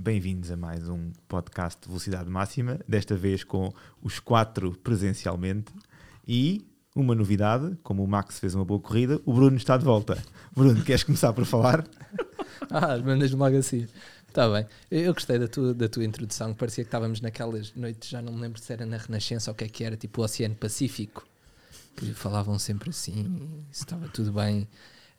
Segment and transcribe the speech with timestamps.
[0.00, 3.70] bem-vindos a mais um podcast de velocidade máxima, desta vez com
[4.02, 5.70] os quatro presencialmente
[6.26, 10.16] e uma novidade, como o Max fez uma boa corrida, o Bruno está de volta.
[10.56, 11.86] Bruno, queres começar por falar?
[12.70, 13.86] ah, mandas-me logo assim.
[14.26, 14.66] Está bem.
[14.90, 18.40] Eu gostei da tua, da tua introdução, parecia que estávamos naquelas noites, já não me
[18.40, 21.26] lembro se era na Renascença ou o que é que era, tipo o Oceano Pacífico,
[21.94, 24.66] que falavam sempre assim, estava tudo bem.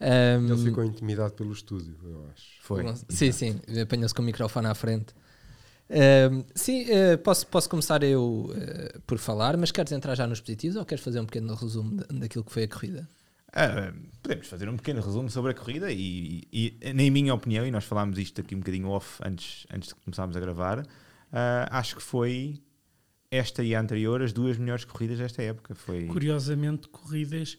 [0.02, 2.46] Um, Ele ficou intimidado pelo estúdio, eu acho.
[2.62, 2.84] Foi.
[3.10, 5.14] Sim, sim, apanhou-se com o microfone à frente.
[5.92, 10.40] Um, sim, uh, posso, posso começar eu uh, por falar, mas queres entrar já nos
[10.40, 13.08] positivos ou queres fazer um pequeno resumo daquilo que foi a corrida?
[13.50, 17.66] Uh, podemos fazer um pequeno resumo sobre a corrida e, e, e, na minha opinião,
[17.68, 20.88] e nós falámos isto aqui um bocadinho off antes, antes de começarmos a gravar,
[21.70, 22.62] acho que foi
[23.30, 25.76] esta e a anterior as duas melhores corridas desta época.
[25.76, 26.06] Foi...
[26.06, 27.58] Curiosamente, corridas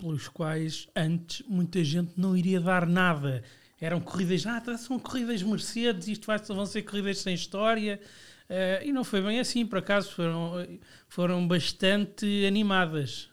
[0.00, 3.44] pelos quais antes muita gente não iria dar nada
[3.80, 7.98] eram corridas, ah, tá, são corridas Mercedes, isto vai, vão ser corridas sem história.
[8.48, 10.78] Uh, e não foi bem assim, por acaso foram,
[11.08, 13.30] foram bastante animadas.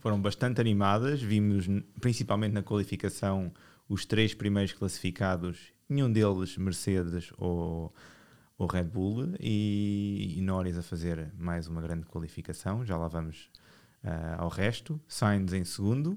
[0.00, 1.66] Foram bastante animadas, vimos
[2.00, 3.52] principalmente na qualificação
[3.88, 7.94] os três primeiros classificados, nenhum deles Mercedes ou,
[8.58, 13.48] ou Red Bull, e, e Norris a fazer mais uma grande qualificação, já lá vamos
[14.04, 15.00] uh, ao resto.
[15.08, 16.16] Sainz em segundo,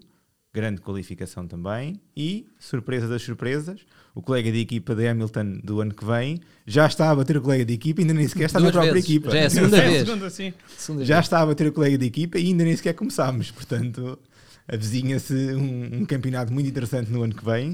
[0.54, 2.00] grande qualificação também.
[2.16, 6.88] E, surpresa das surpresas, o colega de equipa de Hamilton do ano que vem já
[6.88, 9.10] está a bater o colega de equipa, ainda nem sequer está Duas na própria vezes.
[9.10, 9.32] equipa.
[9.32, 10.00] Já é a segunda vez.
[10.00, 10.54] segunda, sim.
[10.76, 11.26] Segunda já vez.
[11.26, 13.52] está a bater o colega de equipa e ainda nem sequer começámos.
[13.52, 14.18] Portanto,
[14.68, 17.72] avizinha-se um, um, campeonato muito interessante no ano que vem.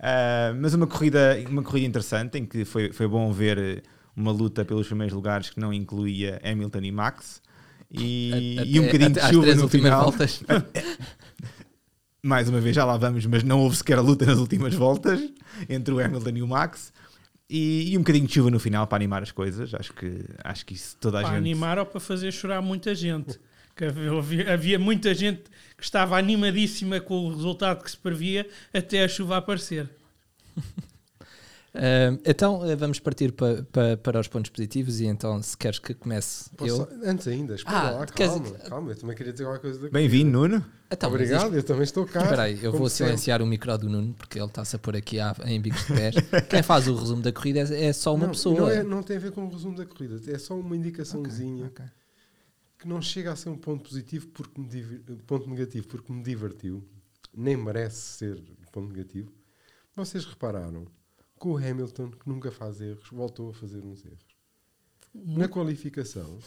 [0.00, 3.82] Uh, mas uma corrida, uma corrida interessante em que foi, foi bom ver
[4.16, 7.40] uma luta pelos primeiros lugares que não incluía Hamilton e Max.
[7.90, 10.04] E, até, e um bocadinho de chuva no final.
[10.04, 10.42] Voltas.
[12.22, 15.20] mais uma vez já lá vamos, mas não houve sequer a luta nas últimas voltas
[15.68, 16.92] entre o Hamilton e o Max.
[17.48, 19.72] E, e, um bocadinho de chuva no final para animar as coisas.
[19.72, 21.40] Acho que, acho que isso toda a para gente.
[21.40, 23.40] Para animar ou para fazer chorar muita gente.
[23.74, 25.44] Que havia, havia, muita gente
[25.76, 29.88] que estava animadíssima com o resultado que se previa até a chuva aparecer.
[31.74, 35.78] Uh, então uh, vamos partir pa, pa, para os pontos positivos e então se queres
[35.78, 36.88] que comece Posso, eu...
[37.04, 38.62] Antes ainda, espera ah, lá, calma, queres...
[38.68, 40.64] calma, eu também queria dizer alguma coisa Bem-vindo, Nuno.
[40.90, 42.22] Então, Obrigado, eu também estou cá.
[42.22, 45.20] Espera aí, eu vou silenciar o micro do Nuno porque ele está-se a pôr aqui
[45.20, 46.14] à, em bicos de pés.
[46.48, 48.60] Quem faz o resumo da corrida é, é só uma não, pessoa.
[48.60, 51.66] Não, é, não, tem a ver com o resumo da corrida, é só uma indicaçãozinha
[51.66, 51.96] okay, okay.
[52.78, 56.82] que não chega a ser um ponto positivo porque me ponto negativo porque me divertiu,
[57.36, 58.42] nem merece ser
[58.72, 59.30] ponto negativo.
[59.94, 60.86] Vocês repararam
[61.38, 64.36] com o Hamilton, que nunca faz erros, voltou a fazer uns erros.
[65.14, 66.38] Na qualificação,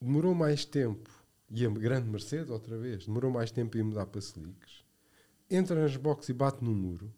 [0.00, 1.10] demorou mais tempo,
[1.50, 4.84] e a grande Mercedes, outra vez, demorou mais tempo a mudar para slicks.
[5.50, 7.12] Entra nas boxes e bate no muro.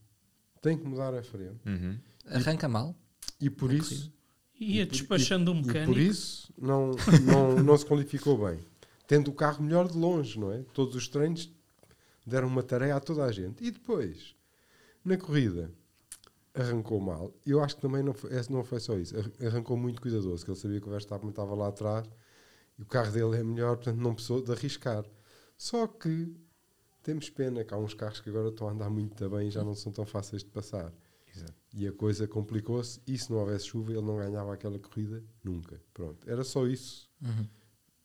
[0.62, 1.60] Tem que mudar a frente.
[1.66, 1.98] Uhum.
[2.26, 2.96] Arranca mal.
[3.40, 4.10] E por isso.
[4.58, 5.90] Ia despachando um mecânico.
[5.90, 6.92] E por isso não,
[7.26, 8.58] não, não se qualificou bem.
[9.06, 10.62] Tendo o carro melhor de longe, não é?
[10.72, 11.52] Todos os treinos
[12.24, 13.62] deram uma tarefa a toda a gente.
[13.62, 14.34] E depois,
[15.04, 15.70] na corrida,
[16.54, 17.32] arrancou mal.
[17.46, 19.14] Eu acho que também não foi, não foi só isso.
[19.44, 22.08] Arrancou muito cuidadoso, que ele sabia que o Verstappen estava lá atrás
[22.78, 25.04] e o carro dele é melhor, portanto não precisou de arriscar.
[25.56, 26.34] Só que
[27.02, 29.64] temos pena que há uns carros que agora estão a andar muito bem e já
[29.64, 30.92] não são tão fáceis de passar.
[31.34, 31.54] Exato.
[31.72, 33.00] E a coisa complicou-se.
[33.06, 35.80] E se não houvesse chuva, ele não ganhava aquela corrida nunca.
[35.94, 37.08] Pronto, era só isso.
[37.22, 37.46] Uhum.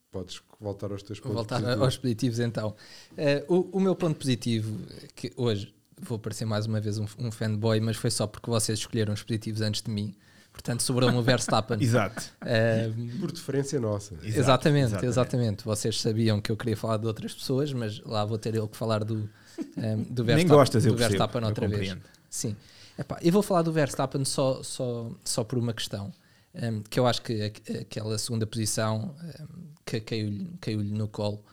[0.09, 1.83] Podes voltar aos teus pontos Voltar positivos.
[1.83, 2.75] aos positivos então.
[3.11, 4.79] Uh, o, o meu ponto positivo,
[5.13, 8.79] que hoje vou parecer mais uma vez um, um fanboy, mas foi só porque vocês
[8.79, 10.13] escolheram os positivos antes de mim.
[10.51, 11.77] Portanto, sobrou-me o Verstappen.
[11.81, 12.31] Exato.
[12.41, 14.15] Uh, Por deferência nossa.
[14.15, 18.25] Exato, exatamente, exatamente, exatamente, Vocês sabiam que eu queria falar de outras pessoas, mas lá
[18.25, 19.29] vou ter ele que falar do,
[19.77, 21.95] um, do Verstappen, Nem gostas, do eu Verstappen outra eu vez.
[22.29, 22.55] Sim.
[22.97, 26.11] Epá, eu vou falar do Verstappen só, só, só por uma questão.
[26.55, 31.43] Um, que eu acho que aquela segunda posição um, que caiu-lhe caiu no colo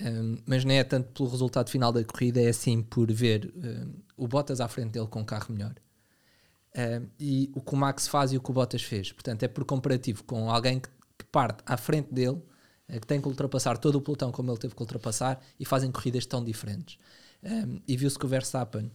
[0.00, 3.94] um, mas nem é tanto pelo resultado final da corrida, é assim por ver um,
[4.16, 5.74] o Bottas à frente dele com um carro melhor.
[6.76, 9.12] Um, e o que o Max faz e o que o Bottas fez.
[9.12, 10.88] Portanto, é por comparativo com alguém que,
[11.30, 12.42] parte à frente dele,
[12.88, 15.90] uh, que tem que ultrapassar todo o pelotão como ele teve que ultrapassar e fazem
[15.92, 16.98] corridas tão diferentes.
[17.86, 18.90] e viu-se que o Verstappen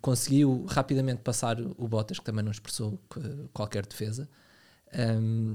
[0.00, 3.00] conseguiu rapidamente passar o Bottas, que também não expressou
[3.52, 4.28] qualquer defesa.
[4.92, 5.54] Um,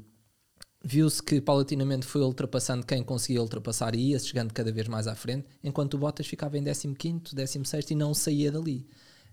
[0.83, 5.15] viu-se que paulatinamente foi ultrapassando quem conseguia ultrapassar e ia chegando cada vez mais à
[5.15, 8.85] frente, enquanto o Bottas ficava em 15º, 16 e não saía dali.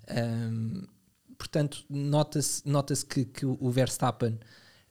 [0.09, 0.83] Um,
[1.37, 4.39] portanto, nota-se nota que, que o Verstappen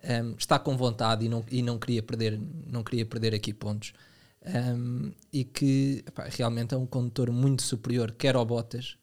[0.03, 3.93] um, está com vontade e não, e não queria perder não queria perder aqui pontos
[4.75, 8.97] um, e que epá, realmente é um condutor muito superior quer ao Bottas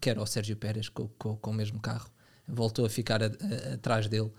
[0.00, 2.08] quer ao Sérgio Pérez com, com, com o mesmo carro
[2.46, 4.30] voltou a ficar atrás dele.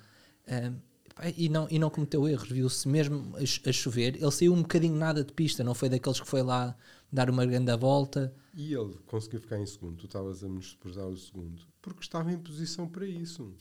[1.38, 4.16] E, não, e não cometeu erros, viu-se mesmo a, cho- a chover.
[4.16, 6.76] Ele saiu um bocadinho nada de pista, não foi daqueles que foi lá
[7.12, 8.34] dar uma grande volta.
[8.56, 9.98] E ele conseguiu ficar em segundo.
[9.98, 11.62] Tu estavas a menosprezar o segundo.
[11.82, 13.54] Porque estava em posição para isso.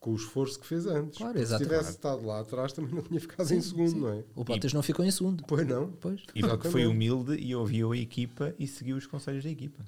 [0.00, 1.18] Com o esforço que fez antes.
[1.18, 4.24] Claro, se tivesse estado lá atrás, também não tinha ficado em segundo, não é?
[4.34, 5.44] O Bottas não ficou em segundo.
[5.46, 5.90] Pois não.
[5.92, 9.84] Pois, E porque foi humilde e ouviu a equipa e seguiu os conselhos da equipa.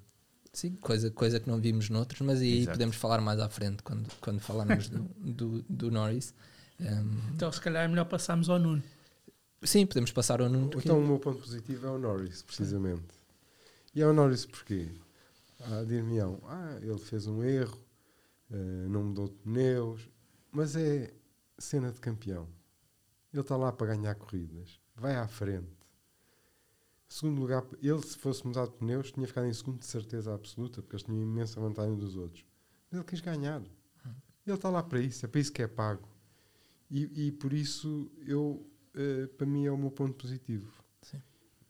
[0.52, 2.73] Sim, coisa, coisa que não vimos noutros, mas aí Exato.
[2.79, 6.35] podemos falar mais à frente quando, quando falarmos do, do, do Norris.
[6.81, 8.82] Um, Então, se calhar é melhor passarmos ao Nuno.
[9.62, 10.69] sim, podemos passar ao Nuno.
[10.70, 13.05] porque- Então o meu ponto positivo é o Norris, precisamente.
[13.94, 14.88] E é o Norris porquê?
[15.61, 17.79] Ah, dir-me-ão, ah, ele fez um erro,
[18.50, 20.08] eh, não mudou de pneus,
[20.50, 21.12] mas é
[21.58, 22.49] cena de campeão.
[23.32, 25.69] Ele está lá para ganhar corridas, vai à frente.
[27.11, 30.81] Segundo lugar, ele se fosse mudar de pneus tinha ficado em segundo de certeza absoluta,
[30.81, 32.47] porque eles tinham imensa vantagem dos outros.
[32.89, 33.61] Mas ele quis ganhar.
[34.47, 36.09] Ele está lá para isso, é para isso que é pago.
[36.89, 38.65] E, e por isso eu,
[38.95, 40.73] eh, para mim é o meu ponto positivo.
[41.03, 41.21] Sim.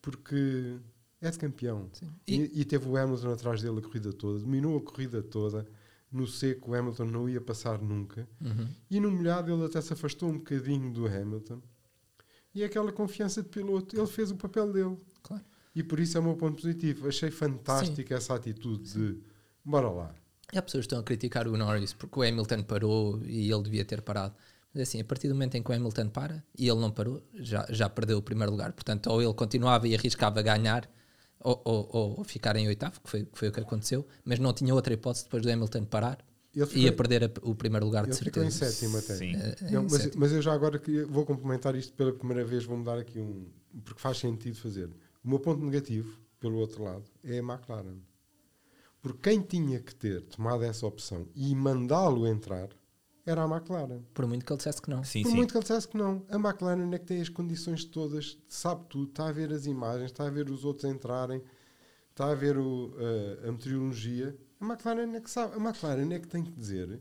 [0.03, 0.79] Porque
[1.23, 1.91] é de campeão.
[2.27, 5.67] E, E, e teve o Hamilton atrás dele a corrida toda, dominou a corrida toda.
[6.13, 8.29] No seco, o Hamilton não ia passar nunca.
[8.43, 8.69] Uhum.
[8.91, 11.63] E no molhado, ele até se afastou um bocadinho do Hamilton.
[12.55, 14.99] E aquela confiança de piloto, ele fez o papel dele.
[15.23, 15.43] Claro.
[15.75, 17.09] E por isso é o meu ponto positivo.
[17.09, 19.19] Achei fantástica essa atitude de
[19.65, 20.15] bora lá.
[20.53, 23.63] E há pessoas que estão a criticar o Norris porque o Hamilton parou e ele
[23.63, 24.35] devia ter parado.
[24.75, 27.23] Mas assim, a partir do momento em que o Hamilton para e ele não parou,
[27.35, 28.73] já, já perdeu o primeiro lugar.
[28.73, 30.89] Portanto, ou ele continuava e arriscava ganhar,
[31.39, 34.53] ou, ou, ou ficar em oitavo, que foi, que foi o que aconteceu, mas não
[34.53, 36.19] tinha outra hipótese depois do Hamilton parar
[36.55, 38.73] Ele e ficou, ia perder a- o primeiro lugar de ele ficou em certeza.
[38.73, 39.15] sétimo até.
[39.17, 39.35] Sim.
[39.37, 40.21] Eh, Não, em mas, sétimo.
[40.21, 43.47] mas eu já agora que vou complementar isto pela primeira vez, vou-me dar aqui um.
[43.85, 44.91] Porque faz sentido fazer.
[45.25, 47.99] O meu ponto negativo, pelo outro lado, é a McLaren.
[49.03, 52.69] Porque quem tinha que ter tomado essa opção e mandá-lo entrar
[53.25, 54.03] era a McLaren.
[54.13, 55.05] Por muito que ele dissesse que não.
[55.05, 55.37] Sim, Por sim.
[55.37, 56.25] muito que ele dissesse que não.
[56.29, 60.11] A McLaren é que tem as condições todas, sabe tudo, está a ver as imagens,
[60.11, 61.43] está a ver os outros entrarem,
[62.11, 64.37] está a ver o, eh, a meteorologia.
[64.61, 67.01] A McLaren é que sabe, a McLaren é que tem que dizer.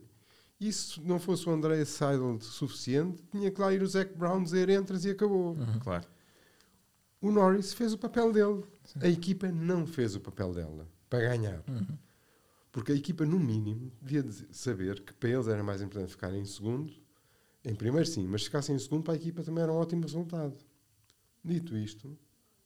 [0.60, 4.44] E se não fosse o André Seidel suficiente, tinha que lá ir o Zac Brown
[4.44, 5.56] dizer entras e acabou.
[5.82, 6.06] Claro.
[7.22, 8.64] O Norris fez o papel dele.
[9.02, 11.64] A equipa não fez o papel dela para ganhar.
[12.72, 16.46] Porque a equipa, no mínimo, devia saber que para eles era mais importante ficar em
[16.46, 16.94] segundo.
[17.66, 20.04] Em primeiro, sim, mas se ficassem em segundo, para a equipa também era um ótimo
[20.04, 20.56] resultado.
[21.44, 22.18] Dito isto,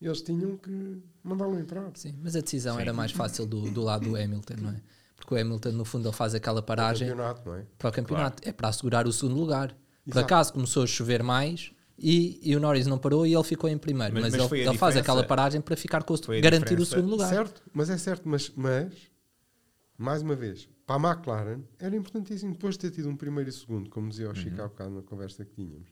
[0.02, 1.90] eles tinham que mandá-lo entrar.
[1.96, 2.82] Sim, mas a decisão Sim.
[2.82, 4.82] era mais fácil do, do lado do Hamilton, não é?
[5.16, 7.66] Porque o Hamilton, no fundo, ele faz aquela Para o paragem campeonato, não é?
[7.78, 8.48] para o campeonato.
[8.48, 9.70] É para assegurar o segundo lugar.
[10.04, 10.26] Por Exato.
[10.26, 13.78] acaso começou a chover mais e, e o Norris não parou e ele ficou em
[13.78, 14.14] primeiro.
[14.14, 17.12] Mas- Mas, mas ele, ele faz aquela paragem para ficar com o, garantir o segundo
[17.12, 17.30] lugar.
[17.30, 18.94] Certo, mas é certo, mas, mas
[19.98, 23.54] mais uma vez, para a McLaren era importantíssimo, depois de ter tido um primeiro e
[23.54, 25.88] segundo, como dizia o Chico há bocado na conversa que tínhamos,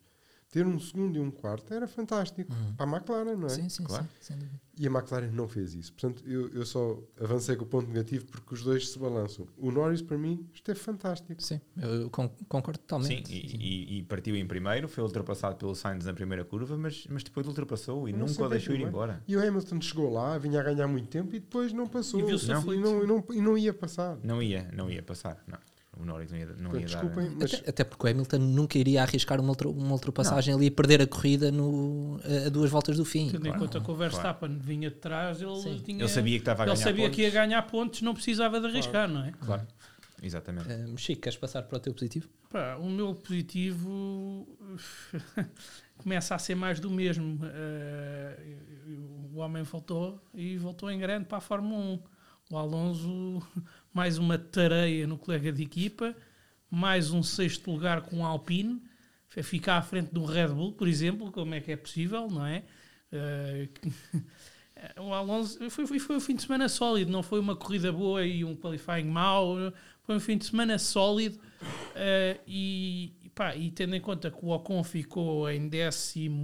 [0.52, 3.50] ter um segundo e um quarto era fantástico para a McLaren, não é?
[3.50, 4.06] Sim, sim, Claro.
[4.20, 4.34] sim.
[4.78, 5.94] E a McLaren não fez isso.
[5.94, 9.48] Portanto, eu, eu só avancei com o ponto negativo porque os dois se balançam.
[9.58, 11.42] O Norris, para mim, esteve fantástico.
[11.42, 13.32] Sim, eu con- concordo Sim, totalmente.
[13.32, 17.24] e, e- e partiu em primeiro, foi ultrapassado pelo Sainz na primeira curva, mas, mas
[17.24, 18.88] depois ultrapassou e não nunca o deixou ir é.
[18.88, 19.24] embora.
[19.28, 22.20] E o Hamilton chegou lá, vinha a ganhar muito tempo e depois não passou.
[22.20, 24.18] E viu-se não, e, não, e, não, e não ia passar.
[24.24, 25.42] Não ia, não ia passar.
[25.48, 25.60] Não.
[25.98, 27.02] O Norris não ia, não ia dar.
[27.02, 30.68] Desculpem, mas Até, até porque o Hamilton nunca iria arriscar uma, ultra- uma ultrapassagem ali
[30.68, 33.30] e perder a corrida no, a, a duas voltas do fim.
[33.30, 35.82] Tendo em Claro, conta que o Verstappen vinha de trás, ele Sim.
[35.84, 36.00] tinha.
[36.00, 37.16] Ele sabia que estava a ele ganhar sabia pontos.
[37.18, 39.32] que ia ganhar pontos, não precisava de arriscar, não é?
[39.46, 39.68] Claro,
[40.24, 40.72] exatamente.
[40.72, 42.28] Um, Chico, queres passar para o teu positivo?
[42.50, 44.48] Pá, o meu positivo
[45.98, 47.40] começa a ser mais do mesmo.
[47.44, 48.56] Eh,
[49.34, 52.00] o homem voltou e voltou em grande para a Fórmula 1.
[52.52, 53.42] O Alonso,
[53.94, 56.16] mais uma tareia no colega de equipa,
[56.70, 58.82] mais um sexto lugar com o Alpine,
[59.44, 62.64] ficar à frente do Red Bull, por exemplo, como é que é possível, não é?
[63.12, 63.68] Eh,
[65.00, 68.26] o Alonso foi, foi, foi um fim de semana sólido, não foi uma corrida boa
[68.26, 69.56] e um qualifying mau,
[70.04, 71.40] foi um fim de semana sólido
[71.96, 76.42] eh, e, pá, e tendo em conta que o Ocon ficou em décimo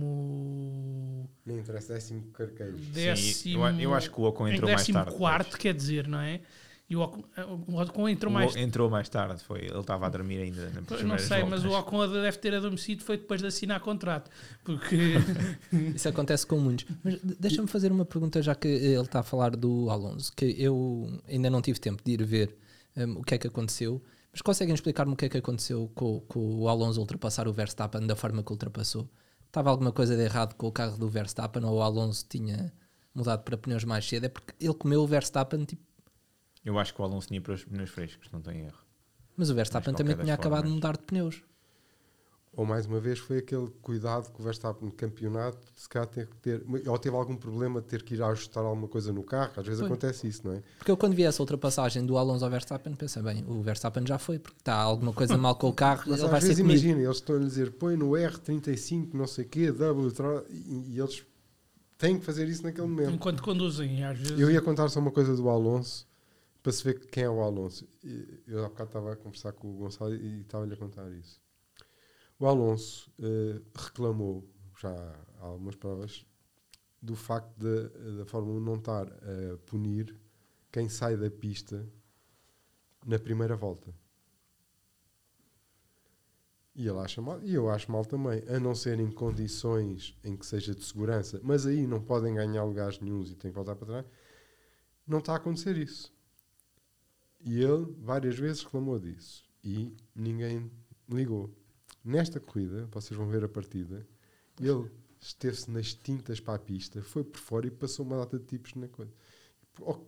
[1.46, 2.78] nem interessa, décimo carqueiro.
[2.78, 5.16] décimo eu, eu acho que o Ocon em entrou mais décimo tarde.
[5.18, 6.42] quarto, quer dizer, não é?
[6.90, 7.24] E o Ocon,
[7.68, 9.66] o Ocon entrou mais Ocon entrou mais tarde, foi.
[9.66, 13.04] Ele estava a dormir ainda na primeira não sei, mas o Ocon deve ter adormecido
[13.04, 14.32] foi depois de assinar contrato.
[14.64, 14.96] Porque
[15.94, 16.86] Isso acontece com muitos.
[17.04, 20.56] Mas de- deixa-me fazer uma pergunta, já que ele está a falar do Alonso, que
[20.58, 22.56] eu ainda não tive tempo de ir ver
[22.96, 24.02] um, o que é que aconteceu.
[24.32, 28.06] Mas conseguem explicar-me o que é que aconteceu com, com o Alonso ultrapassar o Verstappen
[28.08, 29.10] da forma que ultrapassou?
[29.48, 32.72] Estava alguma coisa de errado com o carro do Verstappen ou o Alonso tinha
[33.16, 34.26] mudado para pneus mais cedo?
[34.26, 35.82] É porque ele comeu o Verstappen tipo,
[36.68, 38.78] Eu acho que o Alonso tinha para os pneus frescos, não tem erro.
[39.38, 40.76] Mas o Verstappen também tinha das acabado de formas.
[40.76, 41.42] mudar de pneus.
[42.52, 46.26] Ou mais uma vez foi aquele cuidado que o Verstappen no campeonato se calhar tem
[46.26, 49.54] que ter, ou teve algum problema de ter que ir ajustar alguma coisa no carro,
[49.56, 49.88] às vezes Foi.
[49.88, 50.64] acontece isso, não é?
[50.78, 54.18] Porque eu quando vi essa ultrapassagem do Alonso ao Verstappen, pensei bem, o Verstappen já
[54.18, 56.60] foi, porque está alguma coisa mal com o carro, Mas ele vai às ser vezes
[56.60, 60.12] imagina, eles estão a lhe dizer põe no R35, não sei o quê, W,
[60.50, 61.24] e, e eles
[61.98, 63.12] têm que fazer isso naquele momento.
[63.12, 64.38] Enquanto conduzem, às vezes.
[64.38, 66.07] Eu ia contar só uma coisa do Alonso
[66.68, 67.88] para se ver quem é o Alonso.
[68.46, 71.40] Eu há bocado estava a conversar com o Gonçalo e estava-lhe a contar isso.
[72.40, 74.50] O Alonso eh, reclamou,
[74.82, 74.92] já
[75.40, 76.26] há algumas provas,
[77.02, 80.16] do facto de- da Fórmula 1 não estar a punir
[80.72, 81.88] quem sai da pista
[83.06, 83.92] na primeira volta.
[86.74, 90.38] E ele acha mal, e eu acho mal também, a não ser em condições em
[90.38, 93.76] que seja de segurança, mas aí não podem ganhar lugares nenhums e têm que voltar
[93.76, 94.06] para trás,
[95.08, 96.14] não está a acontecer isso.
[97.44, 100.72] E ele várias vezes reclamou disso e ninguém
[101.10, 101.54] ligou.
[102.04, 104.06] Nesta corrida, vocês vão ver a partida,
[104.60, 104.90] ele
[105.20, 108.74] esteve-se nas tintas para a pista, foi por fora e passou uma data de tipos
[108.76, 109.12] na coisa.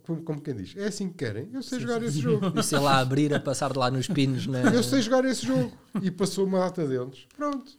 [0.02, 2.46] Como, como quem diz, é assim que querem, eu sei jogar esse jogo.
[2.58, 4.46] E sei lá, abrir, a passar de lá nos pinos.
[4.46, 4.62] Na...
[4.62, 5.72] Eu sei jogar esse jogo.
[6.02, 7.26] E passou uma data deles.
[7.36, 7.78] Pronto.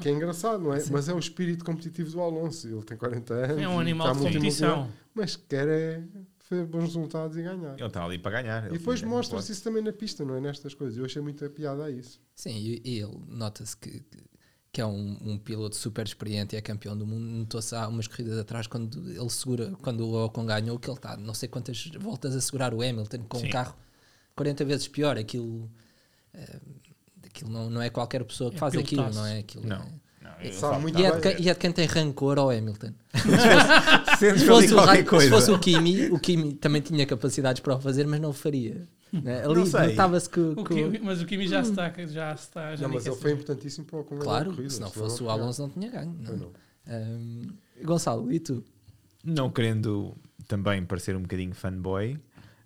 [0.00, 0.82] Que é engraçado, não é?
[0.90, 2.66] Mas é o espírito competitivo do Alonso.
[2.66, 3.58] Ele tem 40 anos.
[3.62, 4.90] É um animal de competição.
[5.14, 6.04] Mas quer é
[6.66, 7.74] bons resultados e ganhar.
[7.78, 8.66] Ele está ali para ganhar.
[8.68, 10.40] E depois tinha- mostra-se isso também na pista, não é?
[10.40, 10.98] Nestas coisas.
[10.98, 12.20] Eu achei muita piada a isso.
[12.34, 14.02] Sim, e, ele nota-se que,
[14.72, 17.24] que é um, um piloto super experiente e é campeão do mundo.
[17.24, 21.16] Notou-se há umas corridas atrás quando ele segura, quando o Ocon ganhou, que ele está
[21.16, 23.48] não sei quantas voltas a segurar o Hamilton com Sim.
[23.48, 23.76] um carro
[24.34, 25.18] 40 vezes pior.
[25.18, 25.70] Aquilo,
[26.34, 26.60] eh,
[27.26, 29.38] aquilo não, não é qualquer pessoa que É faz aquilo, não é?
[29.40, 29.76] Aquilo Não.
[29.82, 32.50] é- Não, E- muito E é, de quem, e é de quem tem rancor ao
[32.50, 32.92] Hamilton.
[34.18, 37.74] Se fosse, o, qualquer Ra- se fosse o Kimi, o Kimi também tinha capacidades para
[37.76, 38.86] o fazer, mas não o faria.
[39.12, 39.44] né?
[39.44, 39.88] Ali Não sei.
[39.88, 41.92] notava-se que, O que- Kimi- mas o Kimi já está.
[42.06, 44.90] Já está já Não, mas ele foi importantíssimo para o a Claro, corrida, se não
[44.90, 45.28] fosse o.
[45.28, 46.12] Alonso não tinha ganho.
[46.12, 46.24] não.
[46.24, 46.50] Pois não.
[46.88, 47.42] Ahm,
[47.84, 48.64] Gonçalo, e tu?
[49.24, 50.16] Não querendo
[50.48, 52.18] também parecer um bocadinho fanboy,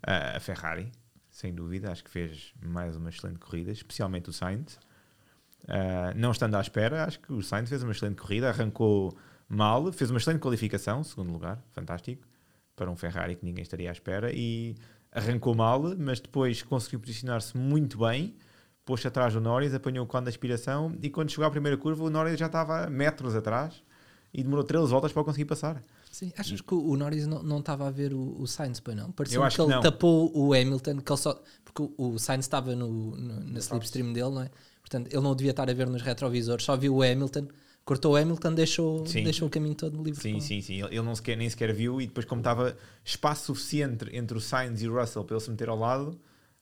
[0.02, 0.90] a Ferrari,
[1.30, 4.78] sem dúvida, acho que fez mais uma excelente corrida, especialmente o Sainz.
[5.68, 9.16] Ah, não estando à espera, acho que o Sainz fez uma excelente corrida, arrancou
[9.48, 12.22] mal, fez uma excelente qualificação, segundo lugar, fantástico,
[12.76, 14.75] para um Ferrari que ninguém estaria à espera, e
[15.12, 18.36] arrancou mal, mas depois conseguiu posicionar-se muito bem,
[18.84, 22.04] pôs-se atrás do Norris, apanhou o cone da aspiração, e quando chegou à primeira curva,
[22.04, 23.82] o Norris já estava metros atrás,
[24.32, 25.80] e demorou 13 voltas para conseguir passar.
[26.12, 29.10] Sim, achas que o Norris não, estava a ver o, o Sainz, pois não?
[29.10, 29.80] Parecia Eu que que ele não.
[29.82, 34.12] tapou o Hamilton, que ele só, porque o, o Sainz estava no, no- na slipstream
[34.12, 34.50] dele, não é?
[34.86, 37.48] Portanto, ele não devia estar a ver nos retrovisores, só viu o Hamilton,
[37.84, 39.24] cortou o Hamilton, deixou, Sim.
[39.24, 40.20] deixou o caminho todo livre.
[40.20, 40.80] Sim, para- sim, sim.
[40.84, 44.80] Ele não sequer, nem sequer viu e depois, como estava espaço suficiente entre o Sainz
[44.82, 46.16] e o Russell para ele se meter ao lado,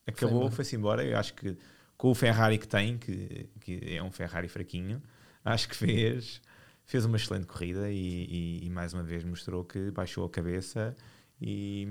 [0.06, 0.50] acabou, embora.
[0.52, 1.04] foi-se embora.
[1.04, 1.54] Eu acho que
[1.98, 5.02] com o Ferrari que tem, que, que é um Ferrari fraquinho,
[5.44, 6.40] acho que fez,
[6.86, 10.96] fez uma excelente corrida e, e- e mais uma vez mostrou que baixou a cabeça
[11.40, 11.86] e,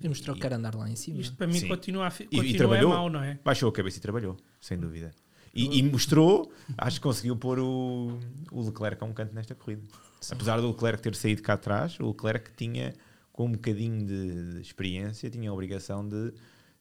[0.00, 1.20] E mostrou e- que quer andar lá em cima.
[1.20, 1.68] Isto para mim Sim.
[1.68, 2.88] continua a, fi- E- e continua é trabalhou.
[2.90, 3.38] mau, não é?
[3.44, 5.10] baixou a cabeça e trabalhou, sem dúvida.
[5.54, 8.18] E, e mostrou, acho que conseguiu pôr o,
[8.50, 9.82] o Leclerc a um canto nesta corrida.
[10.30, 12.92] Apesar do Leclerc ter saído cá atrás, o Leclerc tinha,
[13.32, 16.32] com um bocadinho de, de experiência, tinha a obrigação de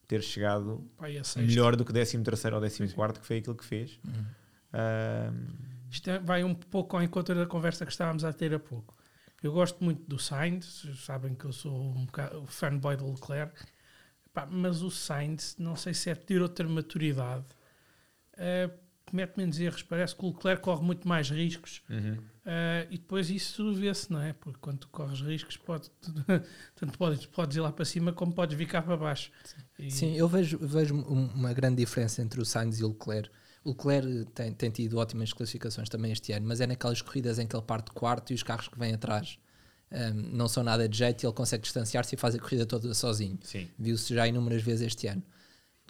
[0.08, 1.42] ter chegado a sexta.
[1.42, 2.24] melhor do que 13 ou
[2.62, 4.00] 14, que foi aquilo que fez.
[4.06, 4.26] Uhum.
[4.74, 5.48] Ahm,
[5.92, 8.96] Isto é- vai um pouco ao encontro da conversa que estávamos a ter há pouco.
[9.44, 13.54] Eu gosto muito do Sainz, sabem que eu sou um bocado fanboy do Leclerc,
[14.34, 17.46] Pá, mas o Sainz, não sei se é ter outra maturidade,
[18.38, 18.70] eh,
[19.06, 19.84] comete menos erros.
[19.84, 22.18] Parece que o Leclerc corre muito mais riscos uhum.
[22.46, 24.34] eh, e depois isso vê-se, não é?
[24.34, 25.90] Porque quando tu corres riscos, pode,
[26.76, 29.32] tanto podes, podes ir lá para cima como podes vir cá para baixo.
[29.78, 33.30] E- Sim, eu vejo, vejo um- uma grande diferença entre o Sainz e o Leclerc.
[33.64, 37.48] O Leclerc tem, tem tido ótimas classificações também este ano, mas é naquelas corridas em
[37.48, 39.38] que ele parte de quarto e os carros que vêm atrás
[39.92, 42.94] hum, não são nada de jeito e ele consegue distanciar-se e faz a corrida toda
[42.94, 43.38] sozinho.
[43.44, 43.70] Sim.
[43.80, 45.24] Viu-se já inúmeras vezes este ano.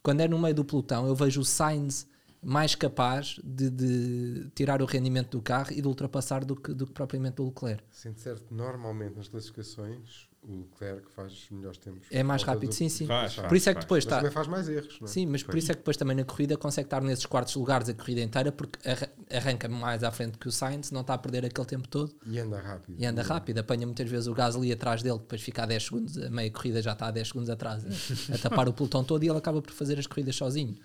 [0.03, 2.05] Quando é no meio do pelotão, eu vejo o Sainz
[2.43, 6.85] mais capaz de, de tirar o rendimento do carro e de ultrapassar do que, do
[6.87, 7.83] que propriamente o Leclerc.
[7.89, 12.05] Sendo certo que normalmente nas classificações o Leclerc faz os melhores tempos.
[12.11, 13.07] É mais rápido, do- sim, sim.
[13.07, 13.85] Faz, Por isso é que faz.
[13.85, 14.17] depois Mas está.
[14.17, 15.09] também faz mais erros, não é?
[15.09, 17.87] Sim, mas por isso é que depois também na corrida consegue estar nesses quartos lugares
[17.87, 21.17] a corrida inteira porque arra- arranca mais à frente que o Sainz, não está a
[21.17, 22.95] perder aquele tempo todo E anda rápido.
[22.99, 23.59] e anda rápido.
[23.59, 26.81] Apanha muitas vezes o Gasly atrás dele, depois fica a 10 segundos, a meia corrida
[26.81, 29.61] já está a 10 segundos atrás, a, a tapar o pelotão todo e ele acaba
[29.61, 30.75] por fazer as corridas sozinho.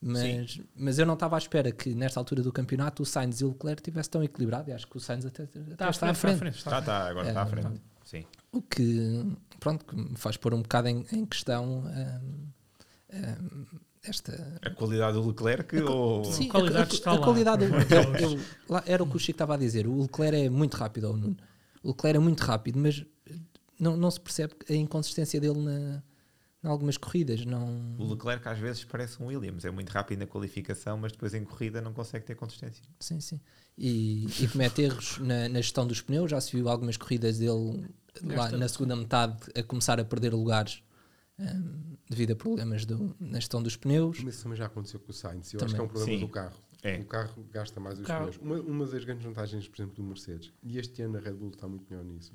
[0.00, 3.44] Mas, mas eu não estava à espera que nesta altura do campeonato o Sainz e
[3.44, 6.10] o Leclerc estivessem tão equilibrado e acho que o Sainz até, até Está à está
[6.10, 6.56] à frente, frente.
[6.58, 7.80] está à frente, está Tá, tá, agora É, está à frente.
[8.04, 8.24] Sim.
[8.52, 9.24] O que,
[9.58, 12.46] pronto, que me faz pôr um bocado em, em questão hum,
[13.12, 13.64] hum,
[14.04, 16.24] esta A qualidade do Leclerc ou.
[16.24, 16.48] Sim.
[16.48, 17.18] qualidade está lá.
[17.18, 19.86] qualidade Por eu- eu- lá era o que o Chico estava a dizer.
[19.88, 21.36] O Leclerc é muito rápido, ao Nuno.
[21.82, 23.04] O Leclerc é muito rápido, mas
[23.80, 26.02] não, não se percebe a inconsistência dele na,
[26.66, 27.44] em algumas corridas.
[27.46, 31.32] Não, O Leclerc às vezes parece um Williams, é muito rápido na qualificação, mas depois
[31.32, 32.84] em corrida não consegue ter consistência.
[32.98, 33.40] Sim, sim.
[33.78, 36.30] E, e comete erros na, na gestão dos pneus.
[36.30, 37.88] Já se viu algumas corridas dele
[38.22, 40.82] lá na segunda metade a começar a perder lugares
[41.38, 44.18] hum, devido a problemas do- na gestão dos pneus.
[44.24, 45.52] Mas isso também já aconteceu com o Sainz.
[45.52, 45.66] Eu Também.
[45.66, 46.20] acho que é um problema Sim.
[46.26, 46.56] do carro.
[46.82, 46.98] É.
[47.00, 48.26] O carro gasta mais os Carro.
[48.32, 48.38] pneus.
[48.42, 51.50] Uma, uma das grandes vantagens, por exemplo, do Mercedes, e este ano a Red Bull
[51.50, 52.32] está muito melhor nisso,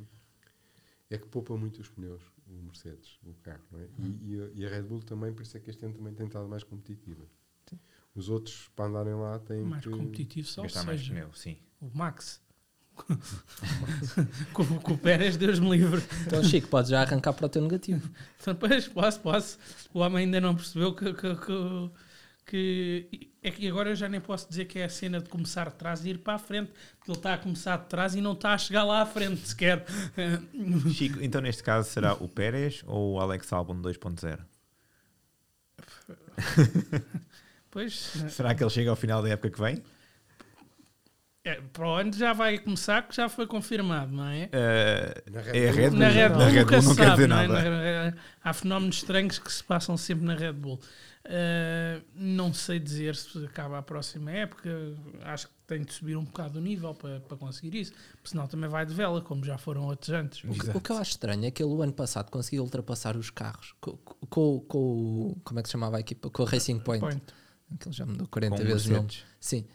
[1.10, 2.22] é que poupa muito os pneus,
[2.60, 3.64] o Mercedes, o carro.
[3.72, 3.88] Não é?
[4.00, 6.14] E, e a, e a Red Bull também, por isso é que este ano também
[6.14, 7.26] tem estado mais competitiva.
[8.14, 9.90] Os outros, para andarem lá, têm mais que...
[9.90, 11.58] competitivo só Gastar mais seja pneu, sim.
[11.80, 12.42] o Max.
[14.54, 16.04] com, com o Pérez, Deus me livre.
[16.28, 18.10] Então, Chico, podes já arrancar para o teu negativo.
[18.40, 19.58] Então, pois, posso, posso.
[19.94, 21.92] O homem ainda não percebeu que, que, que,
[22.52, 25.68] que- É que agora eu já nem posso dizer que é a cena de começar
[25.70, 28.22] de trás e ir para a frente, porque ele está a começar de trás e
[28.22, 29.84] não está a chegar lá à frente sequer.
[30.94, 34.38] Chico, então neste caso será o Pérez ou o Alex Albon 2.0?
[37.72, 37.94] Pois,
[38.30, 39.82] Será que ele chega ao final da época que vem?
[41.44, 44.50] é, para o ano já vai começar, que já foi confirmado, não é?
[44.52, 45.90] Eh, Na é a Red Red Bull.
[45.92, 46.00] Bull.
[46.00, 47.48] Na Red Bull, Na Red nunca Bull se não quer sabe, dizer não é?
[47.48, 48.12] nada.
[48.12, 50.80] Na- há fenómenos estranhos que se passam sempre na Red Bull.
[51.24, 54.70] Uh, não sei dizer se acaba a próxima época.
[55.22, 57.94] Acho que tem de subir um bocado o nível para, para conseguir isso.
[58.14, 60.44] Porque senão também vai de vela, como já foram outros antes.
[60.44, 63.16] O que, o que eu acho estranho é que ele o ano passado conseguiu ultrapassar
[63.16, 66.30] os carros com, com, com o- como é que se chamava a equipa?
[66.30, 67.02] Com o Racing Point.
[67.02, 67.22] Point.
[67.80, 69.02] Que ele já mudou 40 Com vezes o nome.
[69.04, 69.24] Mercedes.
[69.40, 69.66] Sim.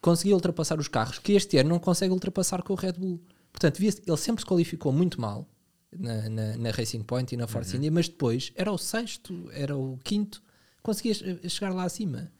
[0.00, 3.22] Conseguiu ultrapassar os carros que este ano não consegue ultrapassar com o Red Bull.
[3.50, 5.48] Portanto, ele sempre se qualificou muito mal
[5.96, 7.76] na, na, na Racing Point e na Force Uhum.
[7.78, 10.42] India, mas depois era o sexto, era o quinto,
[10.86, 12.30] conseguia che- chegar lá acima.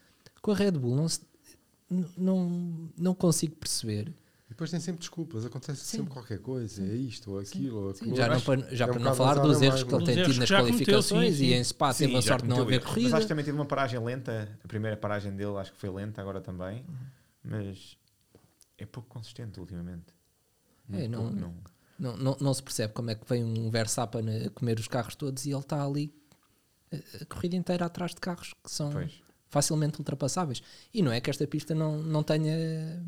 [0.41, 1.21] Com a Red Bull não, se-
[2.17, 4.09] não, não consigo perceber.
[4.47, 5.97] E depois tem sempre desculpas, acontece Sim.
[5.99, 8.15] sempre qualquer coisa, é isto ou aquilo ou aquilo.
[8.15, 8.39] já não,
[8.71, 10.07] já é para um não falar dos a erros que ele é?
[10.07, 11.45] tem tido nas cometeu, qualificações sim.
[11.47, 12.89] e em Spa teve a sorte de não cometeu haver erros.
[12.89, 13.09] corrida.
[13.09, 14.57] Mas acho que também teve uma paragem lenta.
[14.65, 16.85] A primeira paragem dele acho que foi lenta, agora também.
[17.43, 17.97] Mas
[18.79, 20.15] é pouco consistente ultimamente.
[20.93, 21.55] É, não- pouco, não.
[21.99, 25.17] Não, não, não se percebe como é que vem um Verstappen a comer os carros
[25.17, 26.15] todos e ele está ali
[26.93, 29.13] a, corrida inteira atrás de carros que são Pois.
[29.49, 30.63] facilmente ultrapassáveis.
[30.93, 33.03] E não é que esta pista não, não tenha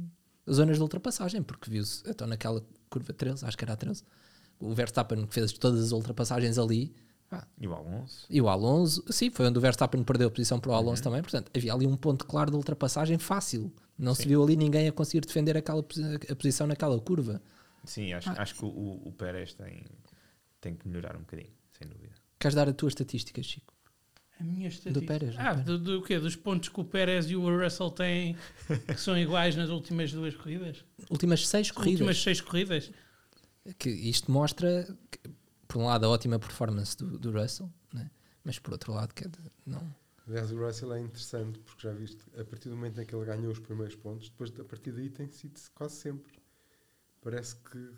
[0.51, 4.03] zonas de ultrapassagem, porque viu-se, então naquela curva 13, acho que era a 13,
[4.59, 6.95] o Verstappen que fez todas as ultrapassagens ali,
[7.29, 8.27] pá, E o Alonso?
[8.31, 10.79] e o Alonso, sim, foi onde o Verstappen perdeu a posição para o Uhum.
[10.79, 13.73] Alonso também, portanto, havia ali um ponto claro de ultrapassagem fácil.
[13.99, 14.29] Não se Sim.
[14.29, 15.81] viu ali ninguém a conseguir defender aquela,
[16.31, 17.43] a posição naquela curva.
[17.85, 18.35] Sim, acho, Ah.
[18.43, 18.69] acho que o,
[19.05, 19.85] o Pérez tem,
[20.61, 22.08] tem que melhorar um bocadinho, sem dúvida.
[22.39, 23.75] Queres dar a tua estatística, Chico?
[24.41, 25.07] A minha estatística.
[25.07, 25.65] Pérez, do Ah, Pérez.
[25.67, 26.19] do, do quê?
[26.21, 28.37] Dos pontos que o Pérez e o Russell têm
[28.87, 30.85] que são iguais nas últimas duas corridas?
[31.11, 32.01] Últimas seis corridas.
[32.01, 32.91] Últimas seis corridas?
[33.79, 35.19] que isto mostra, que,
[35.67, 38.11] por um lado, a ótima performance do, do Russell, né?
[38.43, 39.95] mas por outro lado, que é de- não.
[40.27, 43.25] Aliás, o Russell é interessante porque já viste, a partir do momento em que ele
[43.27, 46.33] ganhou os primeiros pontos, depois a partir daí tem sido quase sempre.
[47.21, 47.91] Parece que,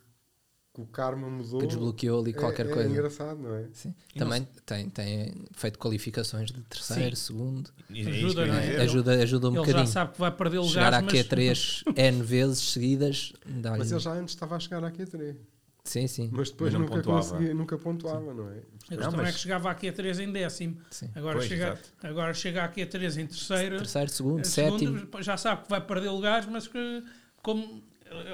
[0.72, 1.60] que o karma mudou.
[1.60, 2.88] Que desbloqueou ali É- qualquer é, coisa.
[2.88, 3.66] engraçado, não é?
[3.72, 3.92] Sim.
[4.14, 7.22] E não Também tem, tem feito qualificações de terceiro, Sim.
[7.26, 7.70] segundo.
[7.90, 8.76] E- é Ajuda, não é?
[8.82, 9.86] ajuda, ajuda um Ele já bocadinho.
[9.92, 11.26] sabe que vai perder Chegar à lugares, mas...
[11.26, 13.32] Q3 N vezes seguidas.
[13.78, 15.36] Mas ele já antes estava a chegar à Q3.
[15.82, 16.28] Sim, sim.
[16.30, 17.20] Mas depois nunca pontuava.
[17.30, 18.52] conseguia, nunca pontuava, não é?
[18.52, 20.76] A Não, questão mas- é que chegava aqui a 3 em décimo.
[20.90, 21.10] sim.
[21.16, 21.88] Agora, Pois, chega, exato.
[22.02, 23.76] agora chega aqui a 3 em terceiro.
[23.78, 24.78] Terceiro, segundo, eh, sétimo.
[24.98, 27.02] segundo, já sabe que vai perder lugares, mas que
[27.42, 27.82] como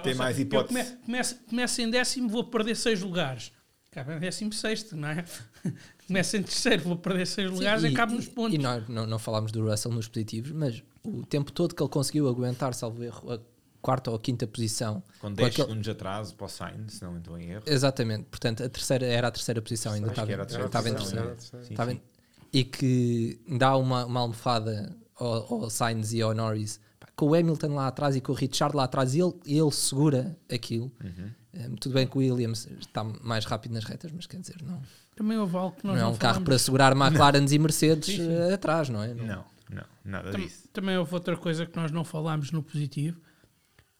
[0.02, 0.78] Tem mais hipótese.
[0.78, 3.52] Eu come, começo, começo em décimo, vou perder 6 lugares.
[3.90, 5.24] Acaba em décimo sexto, não é?
[6.06, 8.54] Começo em terceiro, vou perder 6 Sim, lugares e, e- acabo nos pontos.
[8.54, 11.90] E nós não, não falámos do Russell nos positivos, mas o tempo todo que ele
[11.90, 13.40] conseguiu aguentar, salvo erro, a
[13.80, 15.02] quarta ou a quinta posição.
[15.18, 17.62] Com 10 aquele- segundos de atraso para o Sainz, se não estou em erro.
[17.66, 20.66] Exatamente, portanto, a terceira era a terceira posição, ainda Acho estava, que era a terceira
[20.66, 21.28] estava em posição, terceiro.
[21.28, 21.64] era a terceira.
[21.64, 21.96] Sim, Estava sim.
[21.96, 26.78] em- e que dá uma, uma almofada ao, ao Sainz e ao Norris
[27.16, 30.92] com o Hamilton lá atrás e com o Richard lá atrás ele, ele segura aquilo.
[31.02, 31.30] Uhum.
[31.54, 34.82] Um, tudo bem que o Williams está mais rápido nas retas, mas quer dizer, não,
[35.16, 38.06] Também houve algo que nós não é não, um carro para segurar McLarens e Mercedes
[38.06, 38.32] Sim, sim.
[38.32, 39.14] eh, atrás, não é?
[39.14, 40.68] Não, não, nada Tam- disso.
[40.68, 43.18] Também houve outra coisa que nós não falámos no positivo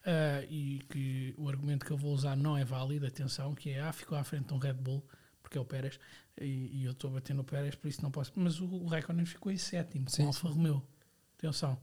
[0.05, 3.81] ah, e que o argumento que eu vou usar não é válido, atenção, que é
[3.81, 5.02] ah, ficou à frente de um Red Bull,
[5.42, 5.98] porque é o Pérez,
[6.38, 8.31] e, e eu estou a bater no Pérez, por isso não posso.
[8.37, 10.83] Mas o, o Raikkonen ficou em sétimo, com Sim, o Alfa Romeo.
[11.38, 11.79] Atenção.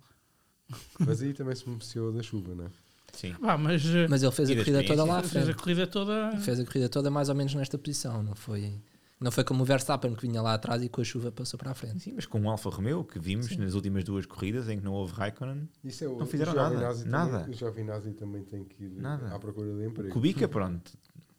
[0.99, 2.69] Mas aí também se beneficiou da chuva, não é?
[3.13, 3.36] Sim.
[3.39, 5.88] Vá, mas, ah, Mas ele fez a da corrida toda lá à fez a corrida
[5.88, 6.38] toda.
[6.39, 8.73] Fez a corrida toda mais ou menos nesta posição, não foi?
[9.19, 11.71] Não foi como o Verstappen que vinha lá atrás e com a chuva passou para
[11.71, 11.99] a frente.
[12.01, 14.91] Sim, mas com o Alfa Romeo, que vimos nas últimas duas corridas em que não
[14.91, 17.39] houve Raikkonen, Isso é o, Não fizeram o nada, Giovinazzi nada.
[17.39, 19.33] Também, o Giovinazzi também tem que ir Nada.
[19.33, 20.12] à procura de emprego.
[20.12, 20.91] Kubica, pronto,